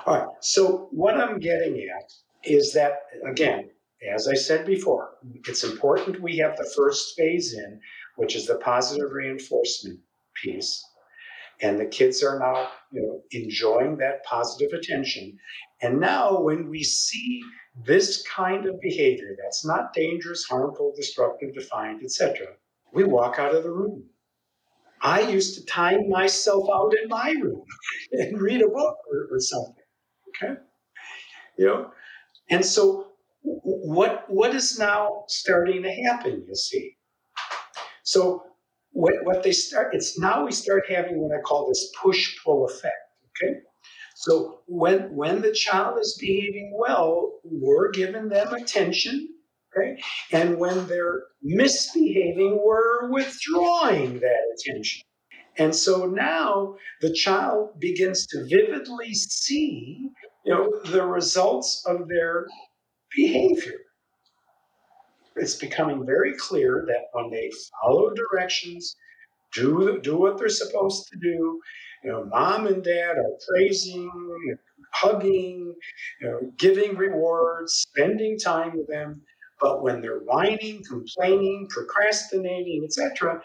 All 0.05 0.15
right. 0.15 0.27
So 0.41 0.89
what 0.91 1.15
I'm 1.15 1.39
getting 1.39 1.77
at 1.77 2.11
is 2.43 2.73
that 2.73 2.99
again, 3.25 3.69
as 4.07 4.27
I 4.27 4.33
said 4.33 4.65
before, 4.65 5.17
it's 5.47 5.63
important 5.63 6.21
we 6.21 6.37
have 6.37 6.55
the 6.55 6.71
first 6.75 7.15
phase 7.17 7.53
in, 7.53 7.79
which 8.15 8.35
is 8.35 8.47
the 8.47 8.55
positive 8.55 9.11
reinforcement 9.11 9.99
piece. 10.41 10.83
And 11.61 11.77
the 11.77 11.85
kids 11.85 12.23
are 12.23 12.39
now, 12.39 12.69
you 12.91 13.01
know, 13.01 13.21
enjoying 13.31 13.97
that 13.97 14.23
positive 14.23 14.71
attention. 14.71 15.37
And 15.81 15.99
now 15.99 16.39
when 16.39 16.69
we 16.69 16.83
see 16.83 17.41
this 17.85 18.23
kind 18.23 18.65
of 18.65 18.79
behavior 18.81 19.35
that's 19.41 19.65
not 19.65 19.93
dangerous, 19.93 20.45
harmful, 20.45 20.93
destructive, 20.95 21.53
defiant, 21.53 22.01
etc., 22.03 22.47
we 22.93 23.03
walk 23.03 23.39
out 23.39 23.53
of 23.53 23.63
the 23.63 23.71
room. 23.71 24.05
I 25.01 25.21
used 25.21 25.55
to 25.55 25.65
time 25.65 26.09
myself 26.09 26.67
out 26.73 26.93
in 27.01 27.09
my 27.09 27.31
room 27.31 27.63
and 28.11 28.41
read 28.41 28.61
a 28.61 28.67
book 28.67 28.97
or, 29.11 29.27
or 29.31 29.39
something. 29.39 29.83
Okay, 30.29 30.53
you 31.57 31.65
know, 31.65 31.91
and 32.49 32.65
so 32.65 33.08
what 33.41 34.25
what 34.27 34.53
is 34.55 34.77
now 34.77 35.23
starting 35.27 35.83
to 35.83 35.91
happen? 35.91 36.45
You 36.47 36.55
see, 36.55 36.95
so 38.03 38.43
what 38.91 39.13
what 39.23 39.43
they 39.43 39.51
start 39.51 39.93
it's 39.93 40.19
now 40.19 40.45
we 40.45 40.51
start 40.51 40.83
having 40.89 41.19
what 41.19 41.37
I 41.37 41.41
call 41.41 41.67
this 41.67 41.91
push 42.01 42.35
pull 42.43 42.65
effect. 42.65 42.95
Okay, 43.41 43.59
so 44.15 44.61
when 44.67 45.15
when 45.15 45.41
the 45.41 45.53
child 45.53 45.99
is 45.99 46.17
behaving 46.19 46.75
well, 46.77 47.39
we're 47.43 47.91
giving 47.91 48.29
them 48.29 48.53
attention, 48.53 49.29
okay? 49.75 50.01
And 50.31 50.57
when 50.57 50.87
they're 50.87 51.23
misbehaving, 51.41 52.61
we're 52.63 53.09
withdrawing 53.09 54.19
that 54.19 54.55
attention. 54.55 55.03
And 55.57 55.75
so 55.75 56.05
now 56.05 56.75
the 57.01 57.13
child 57.13 57.79
begins 57.79 58.25
to 58.27 58.45
vividly 58.49 59.13
see, 59.13 60.09
you 60.45 60.53
know, 60.53 60.71
the 60.85 61.05
results 61.05 61.83
of 61.85 62.07
their 62.07 62.47
behavior. 63.15 63.79
It's 65.35 65.55
becoming 65.55 66.05
very 66.05 66.35
clear 66.35 66.83
that 66.87 67.05
when 67.13 67.29
they 67.31 67.51
follow 67.81 68.11
directions, 68.13 68.95
do 69.53 69.99
do 70.01 70.17
what 70.17 70.37
they're 70.37 70.49
supposed 70.49 71.07
to 71.09 71.17
do, 71.17 71.59
you 72.03 72.11
know, 72.11 72.25
mom 72.25 72.67
and 72.67 72.83
dad 72.83 73.17
are 73.17 73.37
praising, 73.47 74.11
hugging, 74.93 75.73
you 76.21 76.27
know, 76.27 76.39
giving 76.57 76.95
rewards, 76.95 77.73
spending 77.73 78.37
time 78.37 78.77
with 78.77 78.87
them. 78.87 79.21
But 79.59 79.83
when 79.83 80.01
they're 80.01 80.19
whining, 80.19 80.83
complaining, 80.87 81.67
procrastinating, 81.69 82.83
etc., 82.85 83.41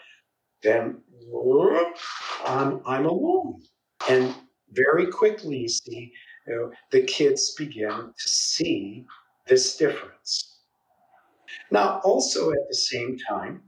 then 0.63 1.01
whoop, 1.27 1.97
I'm, 2.45 2.81
I'm 2.85 3.05
alone. 3.05 3.61
And 4.09 4.33
very 4.71 5.07
quickly, 5.07 5.57
you 5.57 5.69
see, 5.69 6.11
you 6.47 6.55
know, 6.55 6.71
the 6.91 7.01
kids 7.01 7.53
begin 7.55 7.89
to 7.89 8.29
see 8.29 9.05
this 9.47 9.77
difference. 9.77 10.59
Now, 11.71 11.99
also 12.03 12.51
at 12.51 12.67
the 12.67 12.75
same 12.75 13.17
time, 13.29 13.61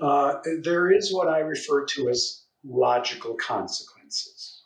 uh, 0.00 0.36
there 0.62 0.90
is 0.90 1.12
what 1.12 1.28
I 1.28 1.40
refer 1.40 1.84
to 1.84 2.08
as 2.08 2.44
logical 2.64 3.34
consequences. 3.34 4.62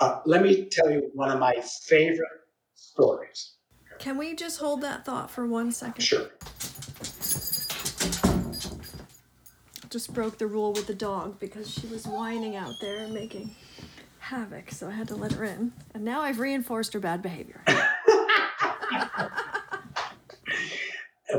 Uh, 0.00 0.20
let 0.24 0.42
me 0.42 0.66
tell 0.70 0.90
you 0.90 1.10
one 1.14 1.30
of 1.30 1.38
my 1.38 1.54
favorite 1.86 2.28
stories. 2.74 3.54
Can 3.98 4.16
we 4.16 4.34
just 4.34 4.58
hold 4.58 4.80
that 4.80 5.04
thought 5.04 5.30
for 5.30 5.46
one 5.46 5.72
second? 5.72 6.02
Sure. 6.02 6.30
Just 9.90 10.14
broke 10.14 10.38
the 10.38 10.46
rule 10.46 10.72
with 10.72 10.86
the 10.86 10.94
dog 10.94 11.38
because 11.40 11.70
she 11.70 11.86
was 11.88 12.06
whining 12.06 12.56
out 12.56 12.74
there 12.80 13.00
and 13.00 13.12
making 13.12 13.54
havoc, 14.20 14.70
so 14.70 14.88
I 14.88 14.92
had 14.92 15.08
to 15.08 15.16
let 15.16 15.32
her 15.32 15.44
in. 15.44 15.72
And 15.92 16.04
now 16.04 16.22
I've 16.22 16.38
reinforced 16.38 16.92
her 16.94 17.00
bad 17.00 17.20
behavior. 17.20 17.62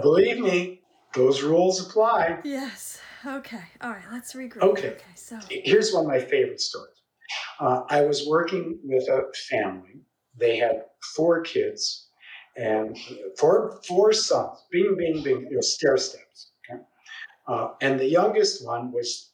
Believe 0.02 0.40
me, 0.40 0.82
those 1.14 1.44
rules 1.44 1.86
apply. 1.86 2.40
yes. 2.44 3.00
Okay. 3.26 3.62
All 3.82 3.92
right. 3.92 4.04
Let's 4.12 4.34
regroup. 4.34 4.62
Okay. 4.64 4.90
Okay. 4.90 5.04
So. 5.16 5.38
Here's 5.50 5.94
one 5.94 6.06
of 6.06 6.10
my 6.10 6.20
favorite 6.20 6.60
stories. 6.60 6.96
Uh, 7.60 7.82
I 7.90 8.02
was 8.02 8.28
working 8.28 8.80
with 8.84 9.08
a 9.10 9.24
family. 9.50 10.02
They 10.38 10.58
had 10.58 10.86
four 11.16 11.42
kids 11.42 12.08
and 12.58 12.98
four 13.38 13.80
four 13.88 14.12
sons. 14.14 14.58
Bing, 14.72 14.96
bing, 14.98 15.22
bing. 15.24 15.42
You 15.50 15.56
know, 15.56 15.62
stair 15.62 15.98
steps. 15.98 16.52
Okay? 16.70 16.82
Uh, 17.48 17.74
and 17.82 18.00
the 18.00 18.08
youngest 18.08 18.66
one 18.66 18.92
was, 18.92 19.32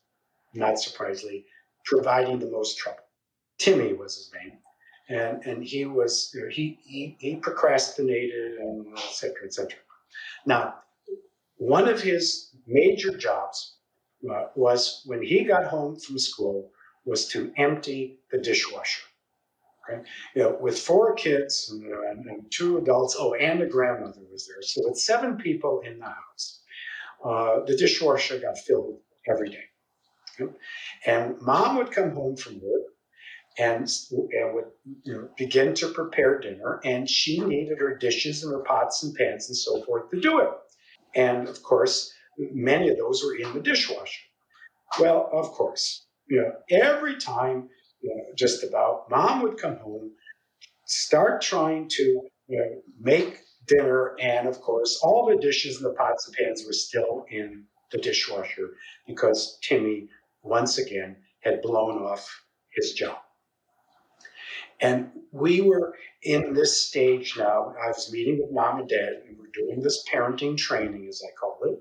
not 0.54 0.80
surprisingly, 0.80 1.46
providing 1.86 2.39
the 2.39 2.52
most 2.52 2.78
trouble. 2.78 3.00
Timmy 3.58 3.93
was 3.93 4.15
his 4.15 4.32
name, 4.34 4.58
and 5.10 5.43
and 5.46 5.63
he 5.63 5.86
was 5.86 6.30
you 6.34 6.41
know, 6.41 6.48
he, 6.50 6.78
he 6.84 7.15
he 7.20 7.36
procrastinated 7.38 8.58
and 8.60 8.86
et 8.98 9.13
cetera, 9.13 9.46
et 9.46 9.54
cetera. 9.54 9.80
Now, 10.46 10.76
one 11.58 11.88
of 11.88 12.02
his 12.02 12.56
major 12.65 13.17
jobs 13.17 13.78
uh, 14.30 14.46
was 14.56 15.04
when 15.06 15.22
he 15.22 15.43
got 15.43 15.65
home 15.65 16.00
from 16.00 16.20
school 16.20 16.72
was 17.06 17.28
to 17.30 17.52
empty 17.58 18.20
the 18.32 18.38
dishwasher. 18.38 19.04
Okay, 19.89 20.02
you 20.36 20.43
know, 20.43 20.58
with 20.60 20.78
four 20.78 21.13
kids 21.15 21.70
and, 21.72 21.86
and, 21.86 22.26
and 22.26 22.52
two 22.52 22.78
adults, 22.78 23.15
oh, 23.17 23.34
and 23.36 23.62
a 23.62 23.65
grandmother 23.65 24.20
was 24.32 24.46
there, 24.46 24.62
so 24.62 24.82
with 24.84 24.98
seven 24.98 25.38
people 25.38 25.82
in 25.86 26.00
the 26.00 26.06
house, 26.06 26.62
uh, 27.24 27.62
the 27.65 27.78
dishwasher 27.78 28.39
got 28.39 28.58
filled 28.58 29.00
every 29.30 29.50
day. 29.50 29.63
Okay? 30.39 30.54
And 31.06 31.39
mom 31.41 31.78
would 31.78 31.91
come 31.91 32.12
home 32.12 32.36
from 32.36 32.62
work 32.62 32.88
and, 33.58 33.89
and 34.12 34.54
would 34.54 34.65
you 35.04 35.13
know, 35.13 35.30
begin 35.38 35.74
to 35.76 35.88
prepare 35.89 36.39
dinner, 36.39 36.80
and 36.84 37.10
she 37.10 37.39
needed 37.39 37.80
her 37.80 37.96
dishes 37.96 38.43
and 38.43 38.54
her 38.54 38.62
pots 38.62 39.04
and 39.04 39.15
pans 39.15 39.48
and 39.50 39.58
so 39.58 39.84
forth 39.84 40.10
to 40.12 40.20
do 40.20 40.39
it. 40.39 40.50
And 41.15 41.48
of 41.48 41.63
course, 41.63 42.13
many 42.38 42.89
of 42.89 42.98
those 42.98 43.24
were 43.24 43.36
in 43.36 43.54
the 43.54 43.60
dishwasher. 43.60 44.22
Well, 45.00 45.30
of 45.34 45.52
course, 45.52 46.06
you 46.30 46.41
know, 46.41 46.52
every 46.70 47.17
time, 47.17 47.70
you 48.02 48.15
know, 48.15 48.24
just 48.36 48.63
about, 48.63 49.10
mom 49.10 49.41
would 49.41 49.58
come 49.58 49.78
home, 49.78 50.12
start 50.86 51.41
trying 51.41 51.89
to 51.89 52.04
you 52.48 52.58
know, 52.58 52.82
make 53.00 53.39
dinner, 53.67 54.15
and 54.20 54.48
of 54.48 54.62
course, 54.62 55.00
all 55.04 55.26
the 55.26 55.41
dishes 55.41 55.78
and 55.78 55.86
the 55.86 55.96
pots 55.96 56.28
and 56.28 56.36
pans 56.36 56.63
were 56.65 56.74
still 56.74 57.26
in 57.30 57.65
the 57.91 57.98
dishwasher 57.98 58.76
because 59.08 59.58
Timmy, 59.62 60.08
once 60.43 60.78
again, 60.78 61.17
had 61.41 61.62
blown 61.62 62.02
off 62.04 62.30
his 62.76 62.93
job. 62.93 63.17
And 64.80 65.10
we 65.32 65.62
were 65.62 65.96
in 66.24 66.54
this 66.54 66.88
stage 66.88 67.36
now. 67.38 67.74
I 67.84 67.88
was 67.88 68.12
meeting 68.12 68.40
with 68.42 68.52
mom 68.52 68.80
and 68.80 68.90
dad, 68.90 69.13
and 69.28 69.38
we're 69.38 69.48
doing 69.54 69.82
this 69.82 70.04
parenting 70.12 70.58
training, 70.58 71.08
as 71.08 71.22
I 71.26 71.32
call 71.40 71.58
it. 71.63 71.80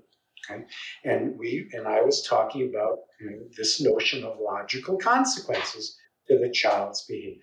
Okay? 0.49 0.63
And 1.03 1.37
we 1.37 1.69
and 1.73 1.87
I 1.87 2.01
was 2.01 2.25
talking 2.25 2.69
about 2.69 2.99
you 3.19 3.29
know, 3.29 3.37
this 3.55 3.81
notion 3.81 4.23
of 4.23 4.39
logical 4.39 4.97
consequences 4.97 5.97
to 6.27 6.37
the 6.37 6.49
child's 6.51 7.05
behavior. 7.05 7.41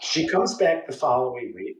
She 0.00 0.28
comes 0.28 0.54
back 0.56 0.86
the 0.86 0.92
following 0.92 1.52
week, 1.54 1.78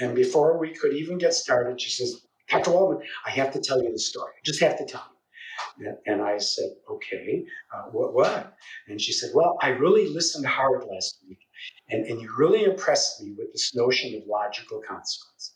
and 0.00 0.14
before 0.14 0.58
we 0.58 0.74
could 0.74 0.94
even 0.94 1.18
get 1.18 1.34
started, 1.34 1.80
she 1.80 1.90
says, 1.90 2.26
Dr. 2.48 2.72
Waldman, 2.72 3.06
I 3.26 3.30
have 3.30 3.52
to 3.52 3.60
tell 3.60 3.82
you 3.82 3.92
the 3.92 3.98
story. 3.98 4.32
I 4.36 4.40
just 4.44 4.60
have 4.60 4.78
to 4.78 4.84
tell 4.84 5.04
you. 5.10 5.94
And 6.06 6.22
I 6.22 6.38
said, 6.38 6.70
okay, 6.90 7.44
uh, 7.74 7.90
what, 7.90 8.14
what? 8.14 8.54
And 8.88 9.00
she 9.00 9.12
said, 9.12 9.30
well, 9.34 9.58
I 9.60 9.68
really 9.68 10.08
listened 10.08 10.46
hard 10.46 10.84
last 10.90 11.18
week, 11.28 11.38
and, 11.90 12.04
and 12.06 12.20
you 12.20 12.30
really 12.36 12.64
impressed 12.64 13.22
me 13.22 13.32
with 13.36 13.52
this 13.52 13.74
notion 13.74 14.14
of 14.14 14.26
logical 14.26 14.80
consequences. 14.80 15.54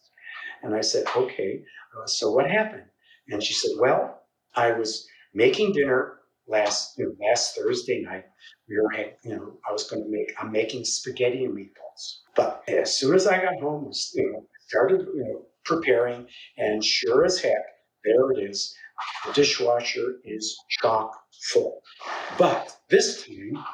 And 0.63 0.75
I 0.75 0.81
said, 0.81 1.05
okay, 1.17 1.63
uh, 1.97 2.07
so 2.07 2.31
what 2.31 2.51
happened? 2.51 2.85
And 3.29 3.43
she 3.43 3.55
said, 3.55 3.73
well, 3.79 4.23
I 4.55 4.73
was 4.73 5.07
making 5.35 5.73
dinner 5.73 6.21
last 6.47 6.99
you 6.99 7.07
know, 7.07 7.27
last 7.27 7.57
Thursday 7.57 8.03
night. 8.03 8.25
We 8.69 8.77
were, 8.77 8.93
you 9.25 9.37
know, 9.37 9.59
I 9.69 9.73
was 9.73 9.85
going 9.85 10.03
to 10.03 10.09
make. 10.11 10.33
I'm 10.41 10.53
making 10.53 10.85
spaghetti 10.85 11.45
and 11.45 11.57
meatballs. 11.57 12.21
But 12.35 12.63
as 12.69 12.97
soon 12.97 13.15
as 13.15 13.27
I 13.27 13.43
got 13.43 13.61
home, 13.61 13.87
was, 13.87 14.13
you 14.15 14.31
know, 14.31 14.47
started 14.67 15.01
you 15.15 15.25
know, 15.25 15.47
preparing, 15.65 16.27
and 16.57 16.85
sure 16.85 17.25
as 17.25 17.41
heck, 17.41 17.63
there 18.05 18.31
it 18.33 18.51
is. 18.51 18.75
The 19.27 19.33
dishwasher 19.33 20.21
is 20.25 20.57
chock 20.69 21.13
full. 21.51 21.83
But 22.39 22.77
this 22.89 23.27
time, 23.27 23.65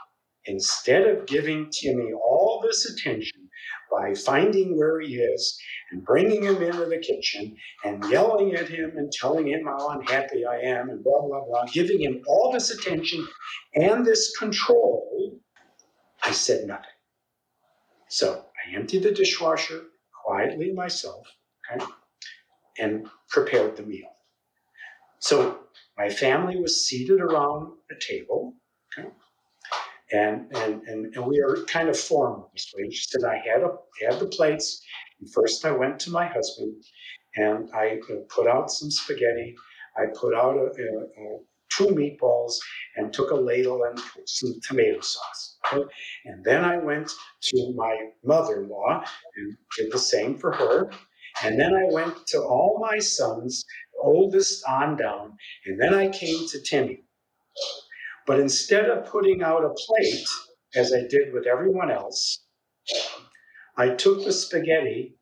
instead 0.46 1.06
of 1.06 1.26
giving 1.26 1.70
Timmy 1.70 2.12
all 2.12 2.37
this 2.62 2.90
attention 2.90 3.48
by 3.90 4.14
finding 4.14 4.76
where 4.76 5.00
he 5.00 5.16
is 5.16 5.58
and 5.90 6.04
bringing 6.04 6.42
him 6.42 6.62
into 6.62 6.84
the 6.84 6.98
kitchen 6.98 7.56
and 7.84 8.04
yelling 8.10 8.54
at 8.54 8.68
him 8.68 8.92
and 8.96 9.10
telling 9.12 9.46
him 9.48 9.64
how 9.64 9.88
unhappy 9.90 10.44
I 10.44 10.58
am 10.58 10.90
and 10.90 11.02
blah, 11.02 11.22
blah, 11.22 11.44
blah, 11.46 11.64
giving 11.72 12.00
him 12.00 12.22
all 12.26 12.52
this 12.52 12.70
attention 12.70 13.26
and 13.74 14.04
this 14.04 14.36
control, 14.36 15.38
I 16.22 16.32
said 16.32 16.66
nothing. 16.66 16.84
So 18.08 18.44
I 18.66 18.74
emptied 18.74 19.02
the 19.02 19.12
dishwasher 19.12 19.82
quietly 20.24 20.72
myself 20.72 21.26
okay, 21.72 21.84
and 22.78 23.06
prepared 23.28 23.76
the 23.76 23.82
meal. 23.82 24.08
So 25.20 25.60
my 25.96 26.08
family 26.08 26.60
was 26.60 26.86
seated 26.86 27.20
around 27.20 27.72
a 27.90 27.94
table. 28.00 28.54
Okay, 28.96 29.08
and, 30.12 30.50
and, 30.54 30.82
and, 30.84 31.14
and 31.14 31.26
we 31.26 31.38
are 31.40 31.64
kind 31.64 31.88
of 31.88 31.98
formal 31.98 32.50
this 32.54 32.72
way. 32.76 32.90
She 32.90 33.04
said, 33.08 33.24
I 33.24 33.36
had, 33.36 33.62
a, 33.62 33.70
had 34.04 34.20
the 34.20 34.26
plates. 34.26 34.82
And 35.20 35.32
first, 35.32 35.64
I 35.64 35.72
went 35.72 35.98
to 36.00 36.10
my 36.10 36.26
husband 36.26 36.82
and 37.36 37.68
I 37.74 37.98
uh, 38.10 38.16
put 38.28 38.46
out 38.46 38.70
some 38.70 38.90
spaghetti. 38.90 39.54
I 39.96 40.06
put 40.18 40.34
out 40.34 40.56
a, 40.56 40.60
a, 40.60 41.24
a 41.24 41.38
two 41.70 41.88
meatballs 41.88 42.54
and 42.96 43.12
took 43.12 43.30
a 43.30 43.34
ladle 43.34 43.84
and 43.84 43.98
some 44.26 44.54
tomato 44.66 45.00
sauce. 45.00 45.58
And 46.24 46.44
then 46.44 46.64
I 46.64 46.78
went 46.78 47.10
to 47.42 47.74
my 47.76 47.94
mother 48.24 48.62
in 48.62 48.68
law 48.68 49.04
and 49.36 49.56
did 49.76 49.92
the 49.92 49.98
same 49.98 50.38
for 50.38 50.52
her. 50.52 50.90
And 51.44 51.60
then 51.60 51.74
I 51.74 51.84
went 51.92 52.26
to 52.28 52.42
all 52.42 52.78
my 52.80 52.98
sons, 52.98 53.64
oldest 54.02 54.64
on 54.66 54.96
down. 54.96 55.36
And 55.66 55.80
then 55.80 55.94
I 55.94 56.08
came 56.08 56.48
to 56.48 56.60
Timmy. 56.62 57.04
But 58.28 58.40
instead 58.40 58.90
of 58.90 59.06
putting 59.06 59.42
out 59.42 59.64
a 59.64 59.70
plate, 59.70 60.28
as 60.74 60.92
I 60.92 61.00
did 61.08 61.32
with 61.32 61.46
everyone 61.46 61.90
else, 61.90 62.44
I 63.78 63.94
took 63.94 64.22
the 64.22 64.34
spaghetti 64.34 65.16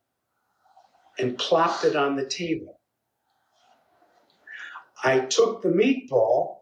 and 1.16 1.38
plopped 1.38 1.84
it 1.84 1.94
on 1.94 2.16
the 2.16 2.26
table. 2.26 2.80
I 5.04 5.20
took 5.20 5.62
the 5.62 5.68
meatball 5.68 6.56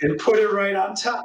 and 0.00 0.18
put 0.18 0.40
it 0.40 0.48
right 0.48 0.74
on 0.74 0.96
top. 0.96 1.24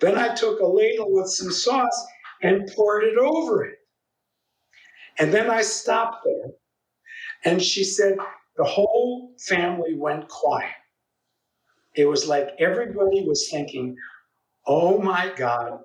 Then 0.00 0.18
I 0.18 0.34
took 0.34 0.58
a 0.58 0.66
ladle 0.66 1.12
with 1.12 1.28
some 1.28 1.52
sauce 1.52 2.06
and 2.42 2.68
poured 2.74 3.04
it 3.04 3.18
over 3.18 3.66
it. 3.66 3.78
And 5.20 5.32
then 5.32 5.48
I 5.48 5.62
stopped 5.62 6.24
there. 6.24 6.54
And 7.44 7.62
she 7.62 7.84
said, 7.84 8.16
the 8.56 8.64
whole 8.64 9.32
family 9.38 9.94
went 9.94 10.28
quiet. 10.28 10.74
It 11.96 12.06
was 12.06 12.28
like 12.28 12.50
everybody 12.58 13.26
was 13.26 13.48
thinking, 13.50 13.96
oh 14.66 14.98
my 14.98 15.32
God, 15.34 15.80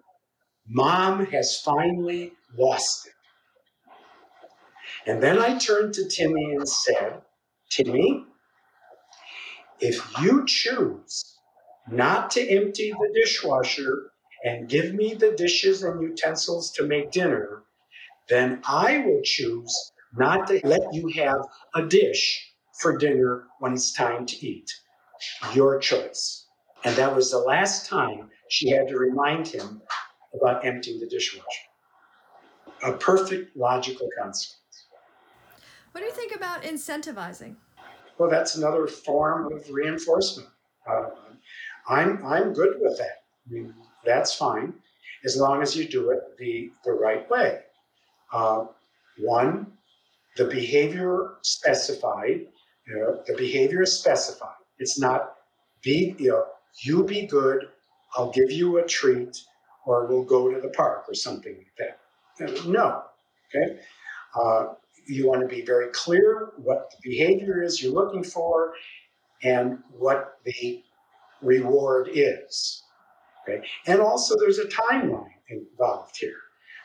mom 0.67 1.26
has 1.28 1.62
finally 1.62 2.34
lost 2.58 3.08
it. 3.08 3.13
And 5.10 5.24
then 5.24 5.39
I 5.39 5.58
turned 5.58 5.93
to 5.95 6.08
Timmy 6.08 6.54
and 6.54 6.67
said, 6.67 7.21
Timmy, 7.69 8.26
if 9.80 10.06
you 10.21 10.45
choose 10.45 11.38
not 11.89 12.30
to 12.32 12.47
empty 12.47 12.91
the 12.91 13.12
dishwasher 13.15 14.12
and 14.43 14.69
give 14.69 14.93
me 14.93 15.13
the 15.13 15.32
dishes 15.32 15.82
and 15.84 16.02
utensils 16.02 16.71
to 16.74 16.84
make 16.86 17.12
dinner, 17.12 17.63
then 18.30 18.62
I 18.67 19.00
will 19.00 19.21
choose 19.24 19.91
not 20.15 20.47
to 20.47 20.60
let 20.63 20.93
you 20.93 21.08
have 21.24 21.41
a 21.74 21.88
dish 21.88 22.54
for 22.80 22.97
dinner 22.97 23.45
when 23.60 23.74
it's 23.74 23.93
time 23.93 24.26
to 24.26 24.45
eat. 24.45 24.69
Your 25.53 25.79
choice. 25.79 26.47
And 26.84 26.95
that 26.95 27.15
was 27.15 27.31
the 27.31 27.38
last 27.38 27.88
time 27.88 28.29
she 28.49 28.69
had 28.69 28.88
to 28.88 28.97
remind 28.97 29.47
him 29.47 29.81
about 30.34 30.65
emptying 30.65 30.99
the 30.99 31.07
dishwasher. 31.07 31.45
A 32.84 32.93
perfect 32.93 33.55
logical 33.55 34.10
consequence. 34.17 34.57
What 35.91 36.01
do 36.01 36.07
you 36.07 36.13
think 36.13 36.36
about 36.36 36.63
incentivizing? 36.63 37.55
Well, 38.17 38.29
that's 38.29 38.55
another 38.55 38.88
form 38.88 39.51
of 39.53 39.69
reinforcement. 39.69 40.49
Uh, 40.89 41.10
I'm 41.88 42.25
I'm 42.25 42.53
good 42.53 42.77
with 42.79 42.97
that. 42.97 43.23
I 43.47 43.53
mean, 43.53 43.73
that's 44.05 44.34
fine, 44.34 44.73
as 45.25 45.38
long 45.38 45.62
as 45.62 45.75
you 45.75 45.88
do 45.88 46.12
it 46.12 46.38
the 46.38 46.71
the 46.86 46.91
right 46.91 47.29
way. 47.29 47.60
Uh, 48.31 48.65
one, 49.19 49.73
the 50.38 50.45
behavior 50.45 51.36
specified. 51.41 52.47
You 52.88 52.95
know, 52.95 53.23
the 53.27 53.36
behavior 53.36 53.84
is 53.84 53.97
specified. 53.97 54.61
It's 54.82 55.00
not 55.00 55.36
be 55.84 56.15
you 56.17 56.30
know 56.30 56.46
you 56.84 57.04
be 57.04 57.26
good. 57.26 57.70
I'll 58.15 58.32
give 58.32 58.52
you 58.52 58.80
a 58.80 58.86
treat, 58.86 59.38
or 59.86 60.06
we'll 60.08 60.24
go 60.24 60.54
to 60.54 60.60
the 60.60 60.70
park 60.70 61.06
or 61.08 61.13
something 61.13 61.56
like 61.56 61.76
that. 61.78 62.65
No, 62.65 63.04
okay. 63.48 63.80
Uh, 64.36 64.74
you 65.08 65.28
want 65.28 65.41
to 65.41 65.48
be 65.48 65.62
very 65.62 65.89
clear 65.91 66.54
what 66.58 66.91
the 66.91 67.10
behavior 67.10 67.62
is 67.62 67.82
you're 67.82 67.94
looking 67.94 68.24
for 68.24 68.74
and 69.44 69.80
what 69.98 70.39
the 70.46 70.84
reward 71.41 72.10
is. 72.13 72.84
Okay? 73.44 73.65
And 73.88 74.00
also 74.00 74.36
there's 74.39 74.60
a 74.60 74.65
timeline 74.65 75.34
involved 75.50 76.17
here. 76.17 76.41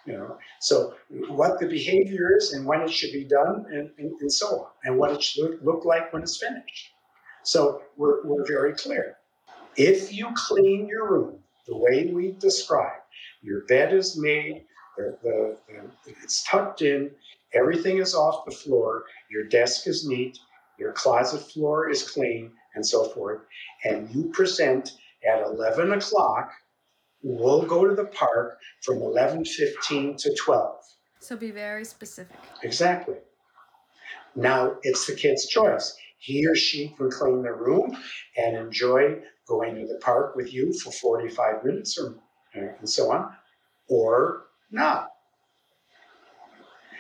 You 0.07 0.13
know, 0.13 0.39
so 0.61 0.95
what 1.29 1.59
the 1.59 1.67
behavior 1.67 2.37
is 2.37 2.53
and 2.53 2.65
when 2.65 2.81
it 2.83 2.91
should 2.93 3.13
be 3.13 3.25
done 3.25 3.67
and, 3.73 3.91
and, 3.99 4.21
and 4.21 4.33
so 4.33 4.47
on, 4.47 4.67
and 4.85 4.99
what 4.99 5.11
it 5.11 5.21
should 5.21 5.43
look, 5.43 5.61
look 5.65 5.85
like 5.85 6.13
when 6.13 6.23
it's 6.23 6.39
finished. 6.39 6.93
So 7.47 7.83
we're, 7.97 8.27
we're 8.27 8.45
very 8.45 8.75
clear. 8.75 9.19
If 9.77 10.13
you 10.13 10.31
clean 10.35 10.89
your 10.89 11.09
room 11.09 11.39
the 11.69 11.77
way 11.77 12.11
we 12.13 12.33
described, 12.33 13.03
your 13.41 13.61
bed 13.67 13.95
is 13.95 14.19
made, 14.19 14.65
the, 14.97 15.17
the, 15.23 15.57
the, 15.69 16.13
it's 16.25 16.43
tucked 16.43 16.83
in, 16.83 17.09
everything 17.55 17.99
is 17.99 18.17
off 18.17 18.45
the 18.47 18.51
floor, 18.51 19.05
your 19.31 19.45
desk 19.45 19.87
is 19.87 20.09
neat, 20.09 20.37
your 20.77 20.93
closet 20.93 21.41
floor 21.53 21.89
is 21.89 22.11
clean, 22.11 22.51
and 22.75 22.85
so 22.85 23.05
forth, 23.11 23.43
and 23.85 24.11
you 24.11 24.29
present 24.33 24.91
at 25.33 25.41
11 25.43 25.93
o'clock, 25.93 26.51
we'll 27.23 27.63
go 27.63 27.87
to 27.87 27.95
the 27.95 28.07
park 28.07 28.59
from 28.83 28.97
11.15 28.97 30.17
to 30.19 30.37
12. 30.45 30.77
So 31.21 31.37
be 31.37 31.53
very 31.53 31.85
specific. 31.85 32.37
Exactly. 32.65 33.17
Now 34.35 34.79
it's 34.83 35.07
the 35.07 35.15
kid's 35.15 35.47
choice. 35.47 35.97
He 36.27 36.45
or 36.47 36.57
she 36.57 36.89
can 36.89 37.09
clean 37.09 37.43
the 37.43 37.53
room 37.53 37.97
and 38.37 38.57
enjoy 38.57 39.23
going 39.47 39.77
to 39.77 39.87
the 39.87 40.01
park 40.01 40.35
with 40.35 40.53
you 40.53 40.73
for 40.73 40.91
45 40.91 41.65
minutes 41.65 41.97
or 41.99 42.17
and 42.53 42.89
so 42.89 43.13
on, 43.13 43.33
or 43.89 44.47
not. 44.71 45.11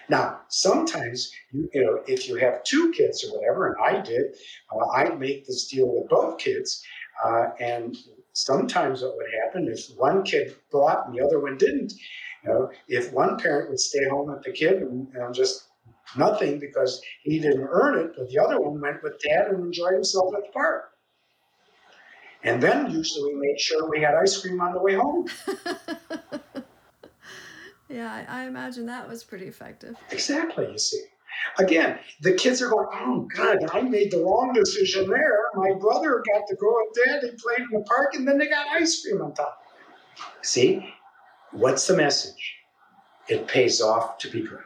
Now, 0.09 0.43
sometimes, 0.49 1.33
you, 1.51 1.69
you 1.75 1.85
know, 1.85 2.03
if 2.07 2.29
you 2.29 2.37
have 2.37 2.62
two 2.62 2.93
kids 2.93 3.25
or 3.25 3.37
whatever, 3.37 3.73
and 3.73 3.77
I 3.85 4.01
did, 4.01 4.37
uh, 4.73 4.87
I'd 4.95 5.19
make 5.19 5.47
this 5.47 5.67
deal 5.67 5.89
with 5.89 6.09
both 6.09 6.39
kids. 6.39 6.85
Uh, 7.25 7.47
and 7.59 7.97
sometimes 8.33 9.03
what 9.03 9.17
would 9.17 9.27
happen 9.43 9.67
if 9.69 9.89
one 9.97 10.23
kid 10.23 10.55
brought 10.71 11.07
and 11.07 11.17
the 11.17 11.25
other 11.25 11.41
one 11.41 11.57
didn't, 11.57 11.95
you 12.45 12.51
know, 12.51 12.71
if 12.87 13.12
one 13.12 13.39
parent 13.39 13.71
would 13.71 13.81
stay 13.81 14.07
home 14.09 14.29
with 14.29 14.43
the 14.43 14.53
kid 14.53 14.83
and 14.83 15.12
know, 15.15 15.33
just 15.33 15.65
nothing 16.16 16.59
because 16.59 17.01
he 17.23 17.38
didn't 17.38 17.66
earn 17.71 17.99
it, 17.99 18.12
but 18.16 18.29
the 18.29 18.38
other 18.38 18.61
one 18.61 18.81
went 18.81 19.03
with 19.03 19.21
dad 19.21 19.49
and 19.49 19.64
enjoyed 19.64 19.95
himself 19.95 20.35
at 20.37 20.45
the 20.45 20.53
park. 20.53 20.90
And 22.42 22.62
then 22.62 22.90
usually 22.90 23.35
we 23.35 23.40
made 23.40 23.59
sure 23.59 23.90
we 23.90 24.01
had 24.01 24.14
ice 24.14 24.40
cream 24.40 24.61
on 24.61 24.73
the 24.73 24.81
way 24.81 24.95
home. 24.95 25.27
Yeah, 27.88 28.12
I, 28.29 28.42
I 28.42 28.47
imagine 28.47 28.87
that 28.87 29.09
was 29.09 29.23
pretty 29.23 29.47
effective. 29.47 29.97
Exactly, 30.11 30.71
you 30.71 30.79
see. 30.79 31.03
Again, 31.59 31.99
the 32.21 32.35
kids 32.35 32.61
are 32.61 32.69
going, 32.69 32.88
oh 32.92 33.29
God, 33.35 33.59
I 33.73 33.83
made 33.83 34.11
the 34.11 34.23
wrong 34.25 34.53
decision 34.53 35.09
there. 35.09 35.45
My 35.55 35.73
brother 35.79 36.23
got 36.33 36.47
to 36.49 36.57
go 36.57 36.75
with 36.75 37.07
dad, 37.07 37.23
he 37.23 37.31
played 37.37 37.61
in 37.61 37.79
the 37.79 37.85
park, 37.85 38.14
and 38.14 38.27
then 38.27 38.38
they 38.38 38.49
got 38.49 38.66
ice 38.69 39.03
cream 39.03 39.23
on 39.23 39.35
top. 39.35 39.62
See, 40.42 40.92
what's 41.53 41.87
the 41.87 41.97
message? 41.97 42.55
It 43.29 43.47
pays 43.47 43.81
off 43.81 44.19
to 44.19 44.31
be 44.31 44.42
good. 44.42 44.61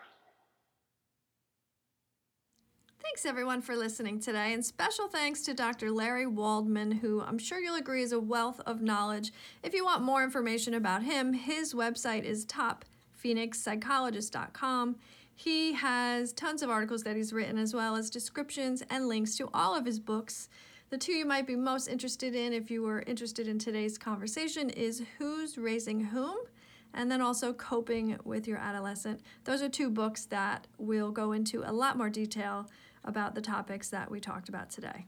Thanks 3.11 3.27
everyone 3.27 3.61
for 3.61 3.75
listening 3.75 4.21
today, 4.21 4.53
and 4.53 4.65
special 4.65 5.09
thanks 5.09 5.43
to 5.43 5.53
Dr. 5.53 5.91
Larry 5.91 6.29
Waldman, 6.29 6.93
who 6.93 7.21
I'm 7.21 7.39
sure 7.39 7.59
you'll 7.59 7.75
agree 7.75 8.05
is 8.05 8.13
a 8.13 8.21
wealth 8.21 8.61
of 8.67 8.83
knowledge. 8.83 9.33
If 9.65 9.75
you 9.75 9.85
want 9.85 10.05
more 10.05 10.23
information 10.23 10.75
about 10.75 11.03
him, 11.03 11.33
his 11.33 11.75
website 11.75 12.23
is 12.23 12.47
topphoenixpsychologist.com. 12.47 14.97
He 15.35 15.73
has 15.73 16.33
tons 16.33 16.63
of 16.63 16.71
articles 16.71 17.03
that 17.03 17.17
he's 17.17 17.33
written, 17.33 17.59
as 17.59 17.75
well 17.75 17.97
as 17.97 18.11
descriptions 18.11 18.85
and 18.89 19.09
links 19.09 19.37
to 19.39 19.51
all 19.53 19.75
of 19.75 19.87
his 19.87 19.99
books. 19.99 20.49
The 20.91 20.99
two 20.99 21.11
you 21.11 21.27
might 21.27 21.49
be 21.49 21.57
most 21.57 21.89
interested 21.89 22.37
in, 22.37 22.53
if 22.53 22.71
you 22.71 22.85
were 22.85 23.03
interested 23.09 23.49
in 23.49 23.59
today's 23.59 23.99
conversation, 23.99 24.71
is 24.71 25.03
Who's 25.19 25.59
Raising 25.59 25.99
Whom? 25.99 26.37
and 26.95 27.11
then 27.11 27.21
also 27.21 27.53
Coping 27.53 28.19
with 28.25 28.49
Your 28.49 28.59
Adolescent. 28.59 29.21
Those 29.45 29.63
are 29.63 29.69
two 29.69 29.91
books 29.91 30.25
that 30.27 30.67
we'll 30.79 31.13
go 31.13 31.33
into 31.33 31.63
a 31.65 31.73
lot 31.73 31.97
more 31.97 32.11
detail 32.11 32.69
about 33.05 33.35
the 33.35 33.41
topics 33.41 33.89
that 33.91 34.11
we 34.11 34.21
talked 34.21 34.49
about 34.49 34.71
today. 34.71 35.07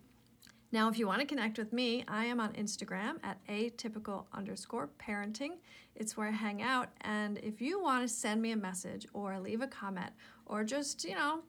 Now, 0.72 0.88
if 0.88 0.98
you 0.98 1.06
want 1.06 1.20
to 1.20 1.26
connect 1.26 1.58
with 1.58 1.72
me, 1.72 2.02
I 2.08 2.24
am 2.24 2.40
on 2.40 2.54
Instagram 2.54 3.16
at 3.22 3.46
atypical 3.46 4.24
underscore 4.32 4.88
parenting. 4.98 5.58
It's 5.94 6.16
where 6.16 6.28
I 6.28 6.30
hang 6.30 6.62
out. 6.62 6.88
And 7.02 7.38
if 7.38 7.60
you 7.60 7.80
want 7.80 8.02
to 8.02 8.08
send 8.08 8.40
me 8.40 8.52
a 8.52 8.56
message 8.56 9.06
or 9.12 9.38
leave 9.38 9.60
a 9.60 9.66
comment 9.66 10.10
or 10.46 10.64
just, 10.64 11.04
you 11.04 11.14
know, 11.14 11.40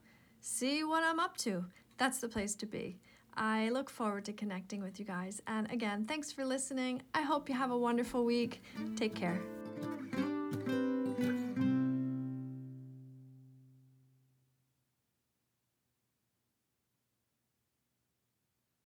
see 0.41 0.83
what 0.83 1.03
I'm 1.03 1.21
up 1.21 1.37
to, 1.37 1.63
that's 1.97 2.19
the 2.19 2.27
place 2.27 2.53
to 2.55 2.65
be. 2.65 2.99
I 3.35 3.69
look 3.69 3.89
forward 3.89 4.25
to 4.25 4.33
connecting 4.33 4.83
with 4.83 4.99
you 4.99 5.05
guys. 5.05 5.41
And 5.47 5.71
again, 5.71 6.05
thanks 6.05 6.31
for 6.31 6.45
listening. 6.45 7.01
I 7.13 7.21
hope 7.21 7.47
you 7.47 7.55
have 7.55 7.71
a 7.71 7.77
wonderful 7.77 8.25
week. 8.25 8.61
Take 8.97 9.15
care. 9.15 9.39